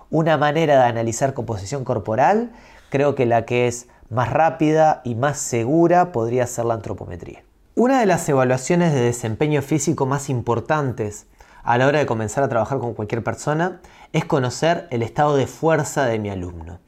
una 0.09 0.37
manera 0.37 0.79
de 0.79 0.85
analizar 0.85 1.33
composición 1.33 1.83
corporal, 1.83 2.51
creo 2.89 3.15
que 3.15 3.25
la 3.25 3.45
que 3.45 3.67
es 3.67 3.87
más 4.09 4.29
rápida 4.31 5.01
y 5.03 5.15
más 5.15 5.39
segura 5.39 6.11
podría 6.11 6.45
ser 6.45 6.65
la 6.65 6.73
antropometría. 6.73 7.43
Una 7.75 8.01
de 8.01 8.05
las 8.05 8.27
evaluaciones 8.27 8.93
de 8.93 8.99
desempeño 8.99 9.61
físico 9.61 10.05
más 10.05 10.29
importantes 10.29 11.27
a 11.63 11.77
la 11.77 11.87
hora 11.87 11.99
de 11.99 12.05
comenzar 12.05 12.43
a 12.43 12.49
trabajar 12.49 12.79
con 12.79 12.93
cualquier 12.93 13.23
persona 13.23 13.79
es 14.11 14.25
conocer 14.25 14.87
el 14.91 15.03
estado 15.03 15.37
de 15.37 15.47
fuerza 15.47 16.05
de 16.05 16.19
mi 16.19 16.29
alumno. 16.29 16.79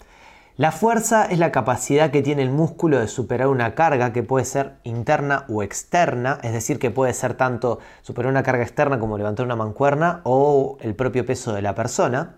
La 0.55 0.71
fuerza 0.71 1.25
es 1.25 1.39
la 1.39 1.51
capacidad 1.51 2.11
que 2.11 2.21
tiene 2.21 2.43
el 2.43 2.51
músculo 2.51 2.99
de 2.99 3.07
superar 3.07 3.47
una 3.47 3.73
carga 3.73 4.13
que 4.13 4.21
puede 4.21 4.45
ser 4.45 4.73
interna 4.83 5.45
o 5.49 5.63
externa, 5.63 6.37
es 6.43 6.53
decir, 6.53 6.77
que 6.77 6.91
puede 6.91 7.11
ser 7.13 7.33
tanto 7.33 7.79
superar 8.03 8.29
una 8.29 8.43
carga 8.43 8.61
externa 8.61 8.99
como 8.99 9.17
levantar 9.17 9.47
una 9.47 9.55
mancuerna 9.55 10.21
o 10.25 10.77
el 10.81 10.93
propio 10.93 11.25
peso 11.25 11.53
de 11.53 11.63
la 11.63 11.73
persona 11.73 12.35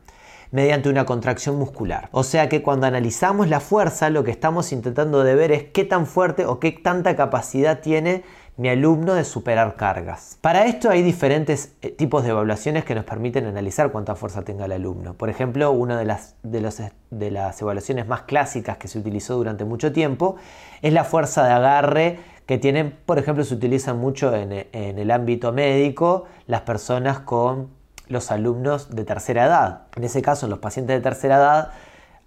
mediante 0.51 0.87
una 0.87 1.05
contracción 1.05 1.57
muscular. 1.57 2.07
O 2.13 2.23
sea 2.23 2.47
que 2.47 2.63
cuando 2.63 2.87
analizamos 2.87 3.49
la 3.49 3.59
fuerza, 3.59 4.09
lo 4.09 4.23
que 4.23 4.31
estamos 4.31 4.71
intentando 4.71 5.25
de 5.25 5.35
ver 5.35 5.51
es 5.51 5.63
qué 5.65 5.83
tan 5.83 6.07
fuerte 6.07 6.45
o 6.45 6.61
qué 6.61 6.71
tanta 6.71 7.17
capacidad 7.17 7.81
tiene 7.81 8.23
mi 8.57 8.69
alumno 8.69 9.13
de 9.13 9.25
superar 9.25 9.75
cargas. 9.75 10.37
Para 10.39 10.65
esto 10.65 10.89
hay 10.89 11.01
diferentes 11.01 11.73
eh, 11.81 11.89
tipos 11.89 12.23
de 12.23 12.29
evaluaciones 12.29 12.85
que 12.85 12.95
nos 12.95 13.03
permiten 13.03 13.45
analizar 13.45 13.91
cuánta 13.91 14.15
fuerza 14.15 14.43
tenga 14.43 14.65
el 14.65 14.71
alumno. 14.71 15.13
Por 15.13 15.29
ejemplo, 15.29 15.71
una 15.71 15.97
de 15.97 16.05
las, 16.05 16.35
de, 16.41 17.31
las 17.31 17.61
evaluaciones 17.61 18.07
más 18.07 18.21
clásicas 18.21 18.77
que 18.77 18.87
se 18.87 18.99
utilizó 18.99 19.35
durante 19.35 19.65
mucho 19.65 19.91
tiempo 19.91 20.37
es 20.81 20.93
la 20.93 21.03
fuerza 21.03 21.45
de 21.45 21.51
agarre 21.51 22.19
que 22.45 22.57
tienen, 22.57 22.97
por 23.05 23.19
ejemplo, 23.19 23.43
se 23.43 23.55
utiliza 23.55 23.93
mucho 23.93 24.33
en, 24.33 24.67
en 24.71 24.99
el 24.99 25.11
ámbito 25.11 25.51
médico 25.51 26.25
las 26.47 26.61
personas 26.61 27.19
con 27.19 27.69
los 28.07 28.31
alumnos 28.31 28.95
de 28.95 29.03
tercera 29.03 29.45
edad. 29.45 29.81
En 29.97 30.03
ese 30.03 30.21
caso, 30.21 30.47
los 30.47 30.59
pacientes 30.59 30.95
de 30.95 31.01
tercera 31.01 31.37
edad 31.37 31.71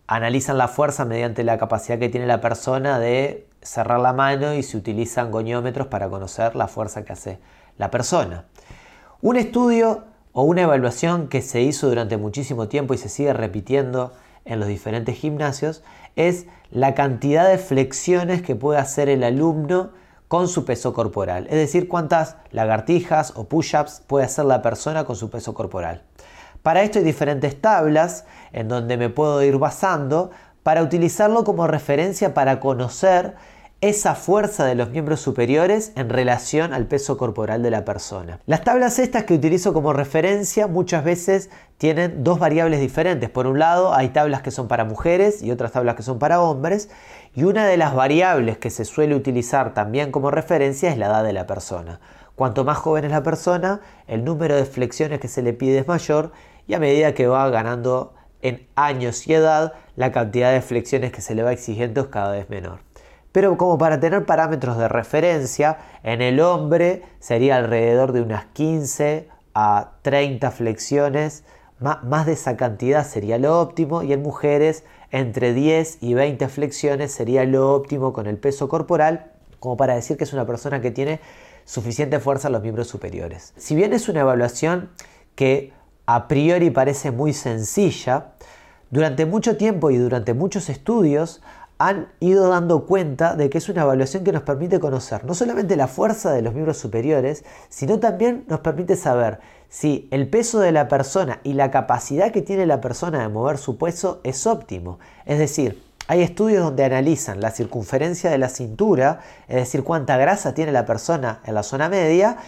analizan 0.08 0.58
la 0.58 0.68
fuerza 0.68 1.04
mediante 1.04 1.44
la 1.44 1.58
capacidad 1.58 1.98
que 1.98 2.08
tiene 2.08 2.26
la 2.26 2.40
persona 2.40 2.98
de 2.98 3.46
cerrar 3.62 4.00
la 4.00 4.14
mano 4.14 4.54
y 4.54 4.62
se 4.62 4.76
utilizan 4.76 5.30
goniómetros 5.30 5.86
para 5.86 6.08
conocer 6.08 6.56
la 6.56 6.66
fuerza 6.66 7.04
que 7.04 7.12
hace 7.12 7.38
la 7.76 7.90
persona. 7.90 8.46
Un 9.20 9.36
estudio 9.36 10.04
o 10.32 10.42
una 10.42 10.62
evaluación 10.62 11.28
que 11.28 11.42
se 11.42 11.60
hizo 11.60 11.88
durante 11.88 12.16
muchísimo 12.16 12.68
tiempo 12.68 12.94
y 12.94 12.98
se 12.98 13.10
sigue 13.10 13.34
repitiendo 13.34 14.12
en 14.46 14.60
los 14.60 14.68
diferentes 14.68 15.16
gimnasios 15.16 15.82
es 16.16 16.46
la 16.70 16.94
cantidad 16.94 17.46
de 17.46 17.58
flexiones 17.58 18.40
que 18.40 18.56
puede 18.56 18.80
hacer 18.80 19.10
el 19.10 19.22
alumno 19.22 19.90
con 20.26 20.48
su 20.48 20.64
peso 20.64 20.92
corporal, 20.92 21.46
es 21.46 21.56
decir, 21.56 21.88
cuántas 21.88 22.36
lagartijas 22.50 23.32
o 23.34 23.44
push-ups 23.44 24.02
puede 24.06 24.26
hacer 24.26 24.44
la 24.44 24.60
persona 24.60 25.04
con 25.04 25.16
su 25.16 25.30
peso 25.30 25.54
corporal. 25.54 26.02
Para 26.68 26.82
esto 26.82 26.98
hay 26.98 27.04
diferentes 27.06 27.58
tablas 27.58 28.26
en 28.52 28.68
donde 28.68 28.98
me 28.98 29.08
puedo 29.08 29.42
ir 29.42 29.56
basando 29.56 30.32
para 30.62 30.82
utilizarlo 30.82 31.42
como 31.42 31.66
referencia 31.66 32.34
para 32.34 32.60
conocer 32.60 33.36
esa 33.80 34.14
fuerza 34.14 34.66
de 34.66 34.74
los 34.74 34.90
miembros 34.90 35.18
superiores 35.18 35.92
en 35.96 36.10
relación 36.10 36.74
al 36.74 36.84
peso 36.84 37.16
corporal 37.16 37.62
de 37.62 37.70
la 37.70 37.86
persona. 37.86 38.40
Las 38.44 38.64
tablas 38.64 38.98
estas 38.98 39.24
que 39.24 39.32
utilizo 39.32 39.72
como 39.72 39.94
referencia 39.94 40.66
muchas 40.66 41.04
veces 41.04 41.48
tienen 41.78 42.22
dos 42.22 42.38
variables 42.38 42.80
diferentes. 42.80 43.30
Por 43.30 43.46
un 43.46 43.58
lado 43.58 43.94
hay 43.94 44.10
tablas 44.10 44.42
que 44.42 44.50
son 44.50 44.68
para 44.68 44.84
mujeres 44.84 45.42
y 45.42 45.50
otras 45.50 45.72
tablas 45.72 45.94
que 45.94 46.02
son 46.02 46.18
para 46.18 46.42
hombres 46.42 46.90
y 47.34 47.44
una 47.44 47.66
de 47.66 47.78
las 47.78 47.94
variables 47.94 48.58
que 48.58 48.68
se 48.68 48.84
suele 48.84 49.14
utilizar 49.14 49.72
también 49.72 50.12
como 50.12 50.30
referencia 50.30 50.90
es 50.90 50.98
la 50.98 51.06
edad 51.06 51.24
de 51.24 51.32
la 51.32 51.46
persona. 51.46 51.98
Cuanto 52.34 52.64
más 52.64 52.76
joven 52.76 53.06
es 53.06 53.10
la 53.10 53.22
persona, 53.22 53.80
el 54.06 54.22
número 54.22 54.54
de 54.54 54.64
flexiones 54.64 55.18
que 55.18 55.28
se 55.28 55.42
le 55.42 55.54
pide 55.54 55.78
es 55.78 55.88
mayor 55.88 56.30
y 56.68 56.74
a 56.74 56.78
medida 56.78 57.14
que 57.14 57.26
va 57.26 57.48
ganando 57.50 58.14
en 58.42 58.68
años 58.76 59.26
y 59.26 59.34
edad, 59.34 59.72
la 59.96 60.12
cantidad 60.12 60.52
de 60.52 60.60
flexiones 60.60 61.10
que 61.10 61.22
se 61.22 61.34
le 61.34 61.42
va 61.42 61.52
exigiendo 61.52 62.02
es 62.02 62.06
cada 62.08 62.32
vez 62.32 62.48
menor. 62.48 62.80
Pero 63.32 63.56
como 63.56 63.78
para 63.78 63.98
tener 63.98 64.24
parámetros 64.26 64.78
de 64.78 64.86
referencia, 64.86 65.78
en 66.02 66.22
el 66.22 66.40
hombre 66.40 67.02
sería 67.18 67.56
alrededor 67.56 68.12
de 68.12 68.22
unas 68.22 68.44
15 68.46 69.28
a 69.54 69.92
30 70.02 70.50
flexiones, 70.50 71.44
más 71.80 72.26
de 72.26 72.32
esa 72.32 72.56
cantidad 72.56 73.06
sería 73.06 73.38
lo 73.38 73.60
óptimo, 73.60 74.02
y 74.02 74.12
en 74.12 74.22
mujeres 74.22 74.84
entre 75.10 75.54
10 75.54 75.98
y 76.02 76.14
20 76.14 76.48
flexiones 76.48 77.12
sería 77.12 77.44
lo 77.44 77.72
óptimo 77.74 78.12
con 78.12 78.26
el 78.26 78.36
peso 78.36 78.68
corporal, 78.68 79.32
como 79.58 79.76
para 79.76 79.94
decir 79.94 80.16
que 80.16 80.24
es 80.24 80.32
una 80.32 80.46
persona 80.46 80.80
que 80.80 80.90
tiene 80.90 81.20
suficiente 81.64 82.20
fuerza 82.20 82.48
en 82.48 82.52
los 82.52 82.62
miembros 82.62 82.88
superiores. 82.88 83.52
Si 83.56 83.74
bien 83.74 83.92
es 83.92 84.08
una 84.08 84.20
evaluación 84.20 84.90
que 85.34 85.72
a 86.08 86.26
priori 86.26 86.70
parece 86.70 87.10
muy 87.10 87.34
sencilla, 87.34 88.28
durante 88.88 89.26
mucho 89.26 89.58
tiempo 89.58 89.90
y 89.90 89.98
durante 89.98 90.32
muchos 90.32 90.70
estudios 90.70 91.42
han 91.76 92.08
ido 92.18 92.48
dando 92.48 92.86
cuenta 92.86 93.36
de 93.36 93.50
que 93.50 93.58
es 93.58 93.68
una 93.68 93.82
evaluación 93.82 94.24
que 94.24 94.32
nos 94.32 94.40
permite 94.40 94.80
conocer 94.80 95.26
no 95.26 95.34
solamente 95.34 95.76
la 95.76 95.86
fuerza 95.86 96.32
de 96.32 96.40
los 96.40 96.54
miembros 96.54 96.78
superiores, 96.78 97.44
sino 97.68 98.00
también 98.00 98.46
nos 98.48 98.60
permite 98.60 98.96
saber 98.96 99.40
si 99.68 100.08
el 100.10 100.30
peso 100.30 100.60
de 100.60 100.72
la 100.72 100.88
persona 100.88 101.40
y 101.44 101.52
la 101.52 101.70
capacidad 101.70 102.32
que 102.32 102.40
tiene 102.40 102.64
la 102.64 102.80
persona 102.80 103.20
de 103.20 103.28
mover 103.28 103.58
su 103.58 103.76
peso 103.76 104.22
es 104.24 104.46
óptimo. 104.46 104.98
Es 105.26 105.38
decir, 105.38 105.84
hay 106.06 106.22
estudios 106.22 106.64
donde 106.64 106.84
analizan 106.84 107.42
la 107.42 107.50
circunferencia 107.50 108.30
de 108.30 108.38
la 108.38 108.48
cintura, 108.48 109.20
es 109.46 109.56
decir, 109.56 109.84
cuánta 109.84 110.16
grasa 110.16 110.54
tiene 110.54 110.72
la 110.72 110.86
persona 110.86 111.40
en 111.44 111.54
la 111.54 111.62
zona 111.62 111.90
media 111.90 112.38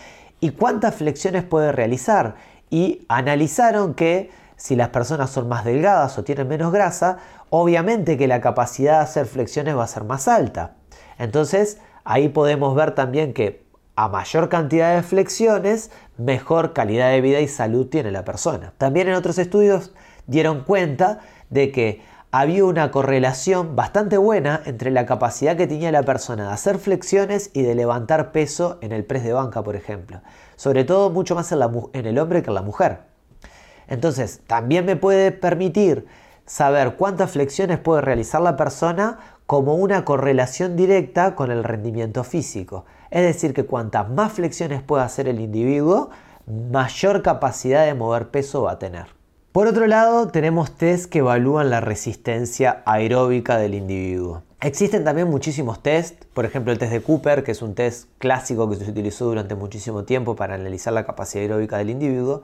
y 0.41 0.53
cuántas 0.53 0.95
flexiones 0.95 1.45
puede 1.45 1.73
realizar 1.73 2.37
y 2.71 3.05
analizaron 3.09 3.95
que 3.95 4.31
si 4.57 4.77
las 4.77 4.91
personas 4.91 5.31
son 5.31 5.49
más 5.49 5.65
delgadas 5.65 6.17
o 6.19 6.25
tienen 6.25 6.49
menos 6.49 6.73
grasa, 6.73 7.19
obviamente 7.51 8.17
que 8.17 8.29
la 8.29 8.41
capacidad 8.41 8.99
de 8.99 9.05
hacer 9.05 9.27
flexiones 9.27 9.77
va 9.77 9.85
a 9.85 9.89
ser 9.89 10.05
más 10.05 10.29
alta. 10.29 10.77
Entonces, 11.19 11.79
ahí 12.05 12.29
podemos 12.29 12.75
ver 12.75 12.95
también 12.95 13.33
que 13.33 13.65
a 13.97 14.09
mayor 14.09 14.49
cantidad 14.49 14.95
de 14.95 15.03
flexiones, 15.03 15.91
mejor 16.17 16.73
calidad 16.73 17.11
de 17.11 17.21
vida 17.21 17.41
y 17.41 17.49
salud 17.49 17.87
tiene 17.87 18.11
la 18.11 18.25
persona. 18.25 18.73
También 18.79 19.09
en 19.09 19.15
otros 19.15 19.39
estudios 19.39 19.93
dieron 20.27 20.65
cuenta 20.65 21.21
de 21.51 21.73
que 21.73 22.03
había 22.33 22.65
una 22.65 22.93
correlación 22.93 23.75
bastante 23.75 24.17
buena 24.17 24.63
entre 24.65 24.91
la 24.93 25.05
capacidad 25.05 25.57
que 25.57 25.67
tenía 25.67 25.91
la 25.91 26.05
persona 26.05 26.47
de 26.47 26.53
hacer 26.53 26.79
flexiones 26.79 27.51
y 27.53 27.63
de 27.63 27.75
levantar 27.75 28.31
peso 28.31 28.79
en 28.83 28.93
el 28.93 29.05
press 29.05 29.25
de 29.25 29.33
banca, 29.33 29.63
por 29.63 29.75
ejemplo. 29.75 30.21
Sobre 30.61 30.85
todo 30.85 31.09
mucho 31.09 31.35
más 31.35 31.51
en, 31.53 32.07
el 32.07 32.19
hombre 32.19 32.43
que 32.43 32.51
en 32.51 32.55
la 32.55 32.61
mujer. 32.61 32.99
Entonces, 33.89 34.43
también 34.47 34.85
me 34.85 34.95
puede 34.95 35.33
permitir 35.33 36.07
saber 36.45 36.97
cuántas 36.97 37.31
flexiones 37.31 37.79
puede 37.79 38.03
realizar 38.03 38.43
la 38.43 38.59
persona 38.59 39.21
como 39.47 39.77
una 39.77 40.05
correlación 40.05 40.77
directa 40.77 41.35
con 41.35 41.51
el 41.51 41.65
rendimiento 41.65 42.25
físico. 42.25 42.85
Es 43.11 43.23
decir, 43.23 43.55
que 43.55 43.65
cuantas 43.65 44.11
más 44.11 44.35
flexiones 44.35 44.83
pueda 44.83 45.05
hacer 45.05 45.29
el 45.29 45.41
individuo, 45.41 46.11
mayor 46.47 47.23
capacidad 47.23 47.87
de 47.87 47.95
mover 47.95 48.29
peso 48.29 48.65
va 48.65 48.73
a 48.73 48.79
tener. 48.79 49.07
Por 49.53 49.67
otro 49.67 49.87
lado, 49.87 50.29
tenemos 50.29 50.77
test 50.77 51.07
que 51.11 51.21
evalúan 51.21 51.71
la 51.71 51.81
resistencia 51.81 52.83
aeróbica 52.85 53.57
del 53.57 53.73
individuo. 53.73 54.43
Existen 54.63 55.05
también 55.05 55.31
muchísimos 55.31 55.83
test, 55.83 56.27
por 56.35 56.45
ejemplo 56.45 56.71
el 56.71 56.79
test 56.79 56.93
de 56.93 57.01
Cooper, 57.01 57.43
que 57.43 57.53
es 57.53 57.63
un 57.63 57.75
test 57.75 58.11
clásico 58.19 58.69
que 58.69 58.77
se 58.77 58.91
utilizó 58.91 59.25
durante 59.25 59.55
muchísimo 59.55 60.05
tiempo 60.05 60.37
para 60.37 60.55
analizar 60.55 60.93
la 60.93 61.07
capacidad 61.07 61.41
aeróbica 61.45 61.79
del 61.79 61.89
individuo, 61.89 62.43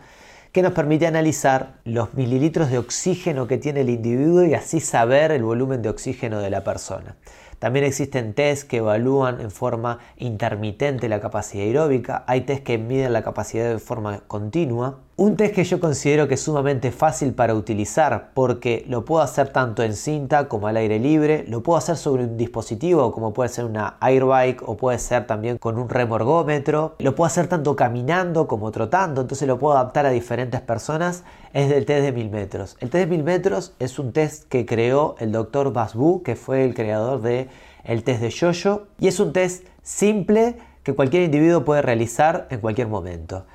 que 0.50 0.62
nos 0.62 0.72
permite 0.72 1.06
analizar 1.06 1.74
los 1.84 2.14
mililitros 2.14 2.70
de 2.70 2.78
oxígeno 2.78 3.46
que 3.46 3.58
tiene 3.58 3.82
el 3.82 3.90
individuo 3.90 4.46
y 4.46 4.54
así 4.54 4.80
saber 4.80 5.30
el 5.30 5.42
volumen 5.42 5.82
de 5.82 5.90
oxígeno 5.90 6.38
de 6.38 6.48
la 6.48 6.64
persona. 6.64 7.16
También 7.58 7.84
existen 7.84 8.32
test 8.32 8.66
que 8.66 8.78
evalúan 8.78 9.42
en 9.42 9.50
forma 9.50 9.98
intermitente 10.16 11.10
la 11.10 11.20
capacidad 11.20 11.64
aeróbica, 11.64 12.24
hay 12.26 12.40
test 12.46 12.62
que 12.62 12.78
miden 12.78 13.12
la 13.12 13.24
capacidad 13.24 13.68
de 13.68 13.78
forma 13.78 14.20
continua 14.26 15.00
Un 15.18 15.38
test 15.38 15.54
que 15.54 15.64
yo 15.64 15.80
considero 15.80 16.28
que 16.28 16.34
es 16.34 16.42
sumamente 16.42 16.92
fácil 16.92 17.32
para 17.32 17.54
utilizar 17.54 18.32
porque 18.34 18.84
lo 18.86 19.06
puedo 19.06 19.22
hacer 19.22 19.48
tanto 19.48 19.82
en 19.82 19.94
cinta 19.94 20.46
como 20.46 20.66
al 20.66 20.76
aire 20.76 20.98
libre, 20.98 21.46
lo 21.48 21.62
puedo 21.62 21.78
hacer 21.78 21.96
sobre 21.96 22.24
un 22.24 22.36
dispositivo 22.36 23.12
como 23.12 23.32
puede 23.32 23.48
ser 23.48 23.64
una 23.64 23.96
airbike 24.00 24.68
o 24.68 24.76
puede 24.76 24.98
ser 24.98 25.26
también 25.26 25.56
con 25.56 25.78
un 25.78 25.88
remorgómetro, 25.88 26.96
lo 26.98 27.14
puedo 27.14 27.28
hacer 27.28 27.46
tanto 27.46 27.74
caminando 27.76 28.46
como 28.46 28.70
trotando, 28.72 29.22
entonces 29.22 29.48
lo 29.48 29.58
puedo 29.58 29.78
adaptar 29.78 30.04
a 30.04 30.10
diferentes 30.10 30.60
personas, 30.60 31.24
es 31.54 31.70
del 31.70 31.86
test 31.86 32.04
de 32.04 32.12
1000 32.12 32.28
metros. 32.28 32.76
El 32.80 32.90
test 32.90 33.08
de 33.08 33.16
1000 33.16 33.24
metros 33.24 33.72
es 33.78 33.98
un 33.98 34.12
test 34.12 34.46
que 34.50 34.66
creó 34.66 35.14
el 35.18 35.32
doctor 35.32 35.72
Basbu, 35.72 36.22
que 36.24 36.36
fue 36.36 36.62
el 36.62 36.74
creador 36.74 37.22
del 37.22 37.48
el 37.84 38.04
test 38.04 38.20
de 38.20 38.28
Yoyo, 38.28 38.88
y 39.00 39.08
es 39.08 39.18
un 39.18 39.32
test 39.32 39.66
simple 39.82 40.58
que 40.82 40.94
cualquier 40.94 41.22
individuo 41.22 41.64
puede 41.64 41.80
realizar 41.80 42.48
en 42.50 42.60
cualquier 42.60 42.88
momento. 42.88 43.46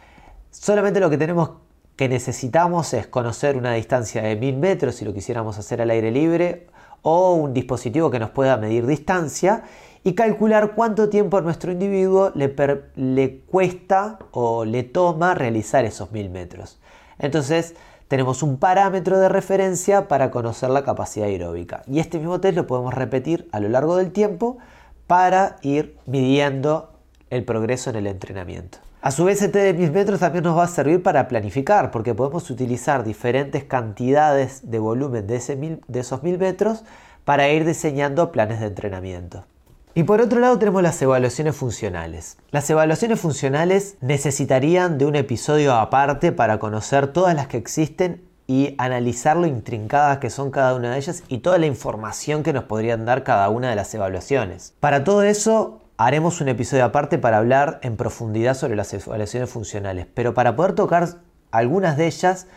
Solamente 0.52 1.00
lo 1.00 1.10
que 1.10 1.18
tenemos 1.18 1.52
que 1.96 2.10
necesitamos 2.10 2.94
es 2.94 3.08
conocer 3.08 3.56
una 3.56 3.74
distancia 3.74 4.22
de 4.22 4.36
1000 4.36 4.58
metros 4.58 4.96
si 4.96 5.06
lo 5.06 5.14
quisiéramos 5.14 5.58
hacer 5.58 5.82
al 5.82 5.90
aire 5.90 6.12
libre 6.12 6.68
o 7.04 7.34
un 7.36 7.54
dispositivo 7.54 8.12
que 8.12 8.20
nos 8.20 8.32
pueda 8.32 8.58
medir 8.58 8.86
distancia 8.86 9.64
y 10.04 10.14
calcular 10.14 10.74
cuánto 10.76 11.10
tiempo 11.10 11.38
a 11.38 11.42
nuestro 11.42 11.72
individuo 11.72 12.32
le, 12.36 12.54
le 12.96 13.40
cuesta 13.40 14.20
o 14.32 14.66
le 14.66 14.84
toma 14.84 15.36
realizar 15.36 15.86
esos 15.86 16.12
1000 16.12 16.30
metros. 16.30 16.80
Entonces 17.18 17.76
tenemos 18.10 18.44
un 18.44 18.58
parámetro 18.58 19.20
de 19.20 19.30
referencia 19.30 20.10
para 20.10 20.32
conocer 20.32 20.70
la 20.70 20.84
capacidad 20.84 21.28
aeróbica 21.28 21.84
y 21.88 22.00
este 22.00 22.18
mismo 22.18 22.42
test 22.42 22.58
lo 22.58 22.68
podemos 22.68 22.94
repetir 22.94 23.48
a 23.54 23.62
lo 23.62 23.70
largo 23.70 23.96
del 23.96 24.12
tiempo 24.12 24.58
para 25.08 25.56
ir 25.62 25.98
midiendo 26.06 26.92
el 27.30 27.46
progreso 27.46 27.90
en 27.92 27.96
el 27.96 28.08
entrenamiento. 28.08 28.80
A 29.04 29.10
su 29.10 29.26
vez, 29.26 29.42
este 29.42 29.58
de 29.58 29.74
1000 29.74 29.92
metros 29.92 30.20
también 30.20 30.44
nos 30.44 30.56
va 30.56 30.66
a 30.66 30.68
servir 30.68 31.02
para 31.02 31.28
planificar, 31.28 31.90
porque 31.90 32.14
podemos 32.14 32.48
utilizar 32.52 33.04
diferentes 33.04 33.64
cantidades 33.64 34.70
de 34.70 34.78
volumen 34.78 35.26
de, 35.26 35.38
esos 35.38 36.22
1000 36.22 36.38
metros 36.38 36.84
para 37.26 37.50
ir 37.50 37.66
diseñando 37.66 38.32
planes 38.32 38.60
de 38.60 38.68
entrenamiento. 38.68 39.44
Y 39.96 40.04
por 40.04 40.22
otro 40.22 40.40
lado 40.40 40.60
tenemos 40.60 40.84
las 40.84 41.02
evaluaciones 41.02 41.56
funcionales. 41.56 42.38
Las 42.52 42.70
evaluaciones 42.70 43.20
funcionales 43.20 43.98
necesitarían 44.02 45.00
de 45.00 45.08
un 45.08 45.16
episodio 45.16 45.74
aparte 45.74 46.32
para 46.32 46.60
conocer 46.60 47.08
todas 47.08 47.34
las 47.34 47.48
que 47.48 47.58
existen 47.58 48.22
y 48.46 48.76
analizar 48.78 49.36
lo 49.36 49.48
intrincadas 49.48 50.20
que 50.20 50.30
son 50.30 50.52
cada 50.52 50.76
una 50.76 50.92
de 50.92 51.00
ellas 51.00 51.24
y 51.28 51.40
toda 51.40 51.58
la 51.58 51.66
información 51.66 52.44
que 52.44 52.54
nos 52.54 52.66
podrían 52.66 53.06
dar 53.06 53.24
cada 53.24 53.50
una 53.50 53.72
de 53.72 53.76
las 53.76 53.94
evaluaciones. 53.96 54.76
Para 54.80 55.04
todo 55.04 55.24
eso 55.24 55.81
Haremos 56.04 56.42
un 56.42 56.48
episodio 56.48 56.84
aparte 56.84 57.20
para 57.20 57.38
hablar 57.38 57.80
en 57.84 57.96
profundidad 57.96 58.56
sobre 58.56 58.76
las 58.76 58.92
evaluaciones 58.92 59.52
funcionales, 59.52 60.08
pero 60.12 60.34
para 60.34 60.56
poder 60.56 60.74
tocar 60.74 61.08
algunas 61.52 61.96
de 61.96 62.08
ellas, 62.08 62.48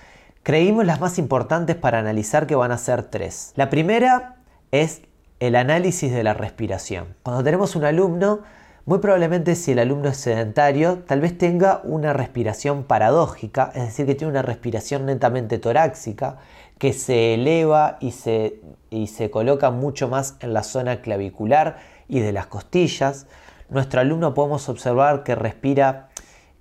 creímos 0.43 0.87
las 0.87 0.99
más 0.99 1.19
importantes 1.19 1.77
para 1.77 1.99
analizar 1.99 2.47
que 2.47 2.55
van 2.55 2.73
a 2.73 2.79
ser 2.79 3.03
tres. 3.03 3.53
La 3.55 3.69
primera 3.69 4.37
es 4.71 5.03
el 5.41 5.57
análisis 5.57 6.11
de 6.11 6.25
la 6.25 6.33
respiración. 6.33 7.17
Cuando 7.23 7.45
tenemos 7.45 7.77
un 7.77 7.85
alumno, 7.85 8.41
muy 8.87 9.01
probablemente 9.01 9.57
si 9.57 9.73
el 9.73 9.79
alumno 9.79 10.09
es 10.09 10.17
sedentario, 10.17 11.01
tal 11.07 11.21
vez 11.21 11.37
tenga 11.37 11.83
una 11.85 12.15
respiración 12.15 12.85
paradójica, 12.85 13.73
es 13.75 13.83
decir, 13.83 14.07
que 14.07 14.15
tiene 14.15 14.31
una 14.31 14.41
respiración 14.41 15.05
netamente 15.05 15.59
torácica, 15.59 16.39
que 16.79 16.95
se 16.95 17.35
eleva 17.35 17.99
y 18.01 18.13
se, 18.13 18.63
y 18.89 19.09
se 19.09 19.31
coloca 19.31 19.71
mucho 19.71 20.09
más 20.09 20.37
en 20.41 20.55
la 20.55 20.63
zona 20.63 21.03
clavicular 21.03 21.93
y 22.09 22.21
de 22.21 22.33
las 22.33 22.47
costillas. 22.47 23.27
Nuestro 23.71 24.01
alumno 24.01 24.35
podemos 24.35 24.69
observar 24.69 25.25
que 25.25 25.35
respira, 25.35 26.09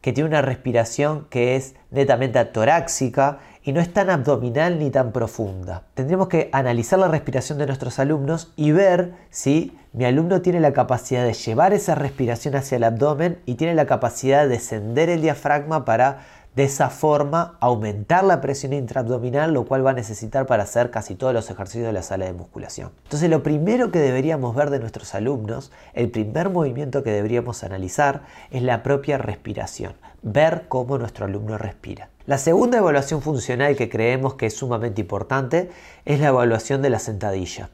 que 0.01 0.13
tiene 0.13 0.29
una 0.29 0.41
respiración 0.41 1.27
que 1.29 1.55
es 1.55 1.75
netamente 1.91 2.43
torácica 2.45 3.39
y 3.63 3.71
no 3.71 3.79
es 3.79 3.91
tan 3.93 4.09
abdominal 4.09 4.77
ni 4.77 4.89
tan 4.89 5.11
profunda. 5.11 5.83
Tendríamos 5.93 6.27
que 6.27 6.49
analizar 6.51 6.99
la 6.99 7.07
respiración 7.07 7.57
de 7.57 7.65
nuestros 7.65 7.97
alumnos 7.99 8.51
y 8.55 8.71
ver 8.71 9.13
si 9.29 9.77
mi 9.93 10.05
alumno 10.05 10.41
tiene 10.41 10.59
la 10.59 10.73
capacidad 10.73 11.23
de 11.23 11.33
llevar 11.33 11.73
esa 11.73 11.95
respiración 11.95 12.55
hacia 12.55 12.75
el 12.75 12.83
abdomen 12.83 13.39
y 13.45 13.55
tiene 13.55 13.75
la 13.75 13.85
capacidad 13.85 14.43
de 14.43 14.49
descender 14.49 15.09
el 15.09 15.21
diafragma 15.21 15.85
para 15.85 16.25
de 16.55 16.65
esa 16.65 16.89
forma, 16.89 17.57
aumentar 17.59 18.23
la 18.23 18.39
presión 18.39 18.73
intraabdominal, 18.73 19.53
lo 19.53 19.65
cual 19.65 19.85
va 19.85 19.91
a 19.91 19.93
necesitar 19.93 20.45
para 20.45 20.63
hacer 20.63 20.91
casi 20.91 21.15
todos 21.15 21.33
los 21.33 21.49
ejercicios 21.49 21.87
de 21.87 21.93
la 21.93 22.03
sala 22.03 22.25
de 22.25 22.33
musculación. 22.33 22.91
Entonces, 23.03 23.29
lo 23.29 23.41
primero 23.41 23.91
que 23.91 23.99
deberíamos 23.99 24.55
ver 24.55 24.69
de 24.69 24.79
nuestros 24.79 25.15
alumnos, 25.15 25.71
el 25.93 26.11
primer 26.11 26.49
movimiento 26.49 27.03
que 27.03 27.11
deberíamos 27.11 27.63
analizar, 27.63 28.21
es 28.51 28.61
la 28.61 28.83
propia 28.83 29.17
respiración, 29.17 29.93
ver 30.21 30.65
cómo 30.69 30.97
nuestro 30.97 31.25
alumno 31.25 31.57
respira. 31.57 32.09
La 32.25 32.37
segunda 32.37 32.77
evaluación 32.77 33.21
funcional 33.21 33.75
que 33.75 33.89
creemos 33.89 34.35
que 34.35 34.45
es 34.45 34.55
sumamente 34.55 35.01
importante 35.01 35.69
es 36.05 36.19
la 36.21 36.29
evaluación 36.29 36.81
de 36.81 36.89
la 36.89 36.99
sentadilla. 36.99 37.69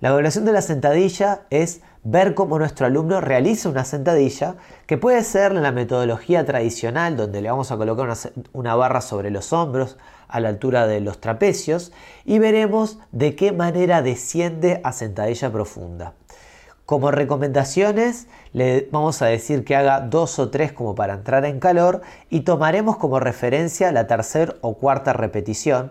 La 0.00 0.10
evaluación 0.10 0.44
de 0.44 0.52
la 0.52 0.62
sentadilla 0.62 1.40
es 1.50 1.80
ver 2.04 2.34
cómo 2.34 2.56
nuestro 2.60 2.86
alumno 2.86 3.20
realiza 3.20 3.68
una 3.68 3.84
sentadilla, 3.84 4.54
que 4.86 4.96
puede 4.96 5.24
ser 5.24 5.52
la 5.52 5.72
metodología 5.72 6.44
tradicional, 6.46 7.16
donde 7.16 7.42
le 7.42 7.50
vamos 7.50 7.72
a 7.72 7.76
colocar 7.76 8.08
una, 8.52 8.76
barra 8.76 9.00
sobre 9.00 9.32
los 9.32 9.52
hombros 9.52 9.96
a 10.28 10.38
la 10.38 10.50
altura 10.50 10.86
de 10.86 11.00
los 11.00 11.20
trapecios, 11.20 11.90
y 12.24 12.38
veremos 12.38 13.00
de 13.10 13.34
qué 13.34 13.50
manera 13.50 14.00
desciende 14.00 14.80
a 14.84 14.92
sentadilla 14.92 15.50
profunda. 15.50 16.14
Como 16.86 17.10
recomendaciones, 17.10 18.28
le 18.52 18.88
vamos 18.92 19.20
a 19.20 19.26
decir 19.26 19.64
que 19.64 19.74
haga 19.74 20.00
dos 20.00 20.38
o 20.38 20.48
tres 20.48 20.72
como 20.72 20.94
para 20.94 21.14
entrar 21.14 21.44
en 21.44 21.58
calor 21.58 22.02
y 22.30 22.42
tomaremos 22.42 22.98
como 22.98 23.18
referencia 23.18 23.90
la 23.90 24.06
tercera 24.06 24.54
o 24.60 24.74
cuarta 24.78 25.12
repetición 25.12 25.90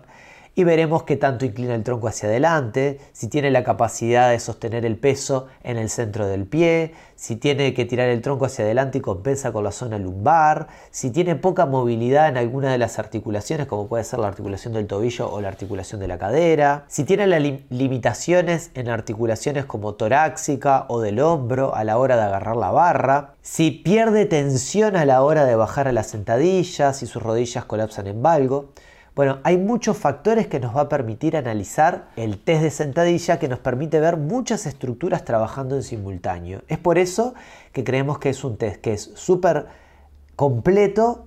y 0.58 0.64
veremos 0.64 1.04
qué 1.04 1.18
tanto 1.18 1.46
inclina 1.46 1.76
el 1.76 1.84
tronco 1.84 2.08
hacia 2.08 2.28
adelante, 2.28 3.00
si 3.14 3.28
tiene 3.28 3.52
la 3.52 3.64
capacidad 3.64 4.32
de 4.32 4.40
sostener 4.40 4.86
el 4.86 4.98
peso 4.98 5.46
en 5.62 5.78
el 5.78 5.88
centro 5.88 6.26
del 6.26 6.48
pie, 6.48 6.96
si 7.16 7.36
tiene 7.36 7.76
que 7.76 7.86
tirar 7.86 8.10
el 8.10 8.24
tronco 8.24 8.46
hacia 8.46 8.66
adelante 8.66 8.98
y 8.98 9.02
compensa 9.02 9.52
con 9.52 9.64
la 9.64 9.72
zona 9.72 10.00
lumbar, 10.00 10.68
si 10.90 11.12
tiene 11.12 11.36
poca 11.36 11.68
movilidad 11.68 12.28
en 12.28 12.38
alguna 12.38 12.72
de 12.72 12.80
las 12.80 12.98
articulaciones 12.98 13.68
como 13.68 13.88
puede 13.88 14.04
ser 14.04 14.18
la 14.18 14.30
articulación 14.30 14.74
del 14.74 14.88
tobillo 14.88 15.32
o 15.32 15.42
la 15.42 15.50
articulación 15.50 16.02
de 16.02 16.08
la 16.08 16.18
cadera, 16.18 16.86
si 16.88 17.04
tiene 17.04 17.28
las 17.28 17.44
limitaciones 17.70 18.72
en 18.74 18.90
articulaciones 18.90 19.66
como 19.66 19.94
torácica 19.94 20.86
o 20.88 21.02
del 21.02 21.20
hombro 21.20 21.76
a 21.76 21.84
la 21.84 22.00
hora 22.00 22.16
de 22.16 22.24
agarrar 22.24 22.56
la 22.56 22.72
barra, 22.72 23.36
si 23.44 23.70
pierde 23.70 24.26
tensión 24.26 24.96
a 24.96 25.06
la 25.06 25.22
hora 25.22 25.46
de 25.46 25.56
bajar 25.56 25.88
a 25.88 25.92
la 25.92 26.02
sentadilla, 26.02 26.94
si 26.94 27.06
sus 27.06 27.22
rodillas 27.22 27.66
colapsan 27.66 28.08
en 28.08 28.24
valgo. 28.24 28.72
Bueno, 29.18 29.40
hay 29.42 29.58
muchos 29.58 29.98
factores 29.98 30.46
que 30.46 30.60
nos 30.60 30.78
va 30.78 30.82
a 30.82 30.90
permitir 30.90 31.36
analizar 31.36 32.10
el 32.18 32.38
test 32.38 32.62
de 32.62 32.70
sentadilla 32.70 33.40
que 33.40 33.48
nos 33.48 33.58
permite 33.58 34.00
ver 34.00 34.16
muchas 34.16 34.68
estructuras 34.68 35.26
trabajando 35.26 35.76
en 35.76 35.82
simultáneo. 35.82 36.62
Es 36.68 36.78
por 36.78 37.00
eso 37.00 37.34
que 37.74 37.84
creemos 37.84 38.20
que 38.20 38.30
es 38.30 38.44
un 38.44 38.58
test 38.58 38.80
que 38.80 38.94
es 38.94 39.10
súper 39.16 39.66
completo 40.36 41.26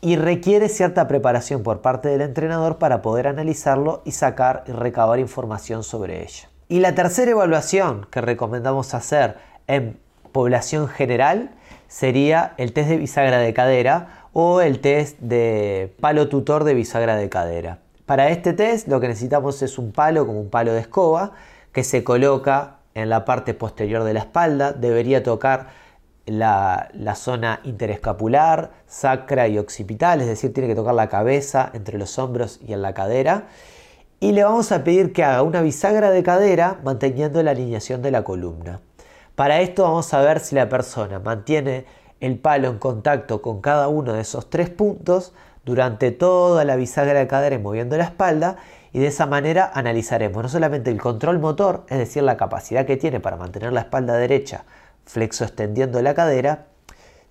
y 0.00 0.16
requiere 0.16 0.68
cierta 0.68 1.06
preparación 1.06 1.62
por 1.62 1.80
parte 1.80 2.08
del 2.08 2.22
entrenador 2.22 2.78
para 2.78 3.02
poder 3.02 3.28
analizarlo 3.28 4.02
y 4.04 4.10
sacar 4.10 4.64
y 4.66 4.72
recabar 4.72 5.20
información 5.20 5.84
sobre 5.84 6.24
ello. 6.24 6.48
Y 6.68 6.80
la 6.80 6.96
tercera 6.96 7.30
evaluación 7.30 8.08
que 8.10 8.20
recomendamos 8.20 8.94
hacer 8.94 9.36
en 9.68 10.00
población 10.32 10.88
general 10.88 11.52
sería 11.86 12.54
el 12.56 12.72
test 12.72 12.88
de 12.88 12.96
bisagra 12.96 13.38
de 13.38 13.54
cadera 13.54 14.25
o 14.38 14.60
el 14.60 14.80
test 14.80 15.18
de 15.18 15.94
palo 15.98 16.28
tutor 16.28 16.64
de 16.64 16.74
bisagra 16.74 17.16
de 17.16 17.30
cadera. 17.30 17.78
Para 18.04 18.28
este 18.28 18.52
test 18.52 18.86
lo 18.86 19.00
que 19.00 19.08
necesitamos 19.08 19.62
es 19.62 19.78
un 19.78 19.92
palo 19.92 20.26
como 20.26 20.42
un 20.42 20.50
palo 20.50 20.74
de 20.74 20.80
escoba 20.80 21.32
que 21.72 21.82
se 21.82 22.04
coloca 22.04 22.80
en 22.92 23.08
la 23.08 23.24
parte 23.24 23.54
posterior 23.54 24.04
de 24.04 24.12
la 24.12 24.20
espalda, 24.20 24.74
debería 24.74 25.22
tocar 25.22 25.68
la, 26.26 26.90
la, 26.92 27.14
zona 27.14 27.60
interescapular, 27.64 28.72
sacra 28.86 29.48
y 29.48 29.56
occipital, 29.56 30.20
es 30.20 30.26
decir, 30.26 30.52
tiene 30.52 30.68
que 30.68 30.74
tocar 30.74 30.94
la 30.94 31.08
cabeza 31.08 31.70
entre 31.72 31.96
los 31.96 32.18
hombros 32.18 32.60
y 32.62 32.74
en 32.74 32.82
la 32.82 32.92
cadera. 32.92 33.46
Y 34.20 34.32
le 34.32 34.44
vamos 34.44 34.70
a 34.70 34.84
pedir 34.84 35.14
que 35.14 35.24
haga 35.24 35.40
una 35.40 35.62
bisagra 35.62 36.10
de 36.10 36.22
cadera 36.22 36.78
manteniendo 36.84 37.42
la 37.42 37.52
alineación 37.52 38.02
de 38.02 38.10
la 38.10 38.22
columna. 38.22 38.80
Para 39.34 39.62
esto 39.62 39.84
vamos 39.84 40.12
a 40.12 40.20
ver 40.20 40.40
si 40.40 40.54
la 40.56 40.68
persona 40.68 41.20
mantiene 41.20 41.86
el 42.20 42.38
palo 42.38 42.68
en 42.68 42.78
contacto 42.78 43.42
con 43.42 43.60
cada 43.60 43.88
uno 43.88 44.12
de 44.12 44.20
esos 44.20 44.48
tres 44.50 44.70
puntos 44.70 45.32
durante 45.64 46.12
toda 46.12 46.64
la 46.64 46.76
bisagra 46.76 47.18
de 47.18 47.26
cadera 47.26 47.56
y 47.56 47.58
moviendo 47.58 47.96
la 47.96 48.04
espalda 48.04 48.56
y 48.92 49.00
de 49.00 49.08
esa 49.08 49.26
manera 49.26 49.70
analizaremos 49.74 50.42
no 50.42 50.48
solamente 50.48 50.90
el 50.90 51.00
control 51.00 51.38
motor, 51.38 51.84
es 51.88 51.98
decir, 51.98 52.22
la 52.22 52.36
capacidad 52.36 52.86
que 52.86 52.96
tiene 52.96 53.20
para 53.20 53.36
mantener 53.36 53.72
la 53.72 53.80
espalda 53.80 54.14
derecha 54.14 54.64
flexo 55.04 55.44
extendiendo 55.44 56.00
la 56.02 56.14
cadera, 56.14 56.66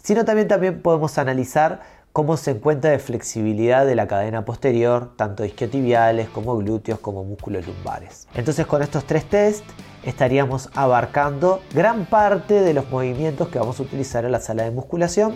sino 0.02 0.26
también, 0.26 0.48
también 0.48 0.82
podemos 0.82 1.18
analizar 1.18 1.82
cómo 2.16 2.38
se 2.38 2.52
encuentra 2.52 2.92
de 2.92 3.00
flexibilidad 3.00 3.86
de 3.86 3.94
la 3.94 4.08
cadena 4.08 4.46
posterior, 4.46 5.12
tanto 5.18 5.44
isquiotibiales 5.44 6.30
como 6.30 6.56
glúteos 6.56 6.98
como 7.00 7.26
músculos 7.26 7.68
lumbares. 7.68 8.30
Entonces 8.34 8.66
con 8.66 8.82
estos 8.82 9.04
tres 9.04 9.26
tests 9.26 9.66
estaríamos 10.02 10.70
abarcando 10.76 11.62
gran 11.74 12.06
parte 12.06 12.62
de 12.62 12.74
los 12.74 12.90
movimientos 12.90 13.50
que 13.50 13.60
vamos 13.60 13.82
a 13.82 13.84
utilizar 13.84 14.24
en 14.24 14.32
la 14.32 14.40
sala 14.40 14.64
de 14.64 14.72
musculación 14.72 15.36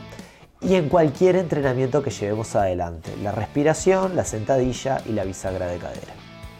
y 0.62 0.76
en 0.76 0.88
cualquier 0.88 1.36
entrenamiento 1.36 2.02
que 2.02 2.12
llevemos 2.12 2.56
adelante, 2.56 3.12
la 3.22 3.34
respiración, 3.34 4.16
la 4.16 4.24
sentadilla 4.24 5.02
y 5.06 5.12
la 5.12 5.26
bisagra 5.26 5.68
de 5.68 5.80
cadera. 5.80 6.14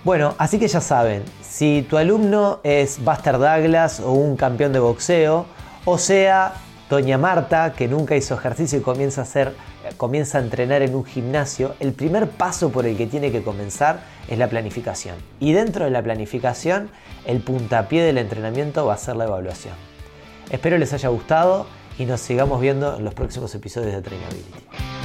Bueno, 0.04 0.36
así 0.38 0.60
que 0.60 0.68
ya 0.68 0.82
saben, 0.82 1.24
si 1.42 1.88
tu 1.90 1.96
alumno 1.96 2.60
es 2.64 3.02
Buster 3.02 3.38
Douglas 3.38 4.02
o 4.02 4.12
un 4.12 4.36
campeón 4.36 4.74
de 4.74 4.80
boxeo, 4.80 5.46
o 5.86 5.98
sea, 5.98 6.56
Doña 6.90 7.18
Marta, 7.18 7.72
que 7.72 7.88
nunca 7.88 8.18
hizo 8.18 8.34
ejercicio 8.34 8.80
y 8.80 8.82
comienza 8.82 9.22
a, 9.22 9.24
hacer, 9.24 9.54
comienza 9.98 10.38
a 10.38 10.42
entrenar 10.42 10.82
en 10.82 10.96
un 10.96 11.06
gimnasio, 11.06 11.76
el 11.80 11.94
primer 11.94 12.30
paso 12.30 12.72
por 12.72 12.86
el 12.86 12.98
que 12.98 13.08
tiene 13.08 13.32
que 13.32 13.42
comenzar 13.42 14.02
es 14.28 14.38
la 14.38 14.50
planificación. 14.50 15.16
Y 15.40 15.54
dentro 15.54 15.86
de 15.86 15.92
la 15.92 16.02
planificación, 16.02 16.90
el 17.26 17.42
puntapié 17.42 18.04
del 18.04 18.18
entrenamiento 18.18 18.86
va 18.86 18.94
a 18.94 18.98
ser 18.98 19.16
la 19.16 19.26
evaluación. 19.26 19.76
Espero 20.50 20.78
les 20.78 20.94
haya 20.94 21.10
gustado 21.10 21.68
y 21.98 22.06
nos 22.06 22.22
sigamos 22.22 22.62
viendo 22.62 22.98
en 22.98 23.04
los 23.04 23.14
próximos 23.14 23.54
episodios 23.56 23.94
de 23.94 24.02
Trainability. 24.02 24.99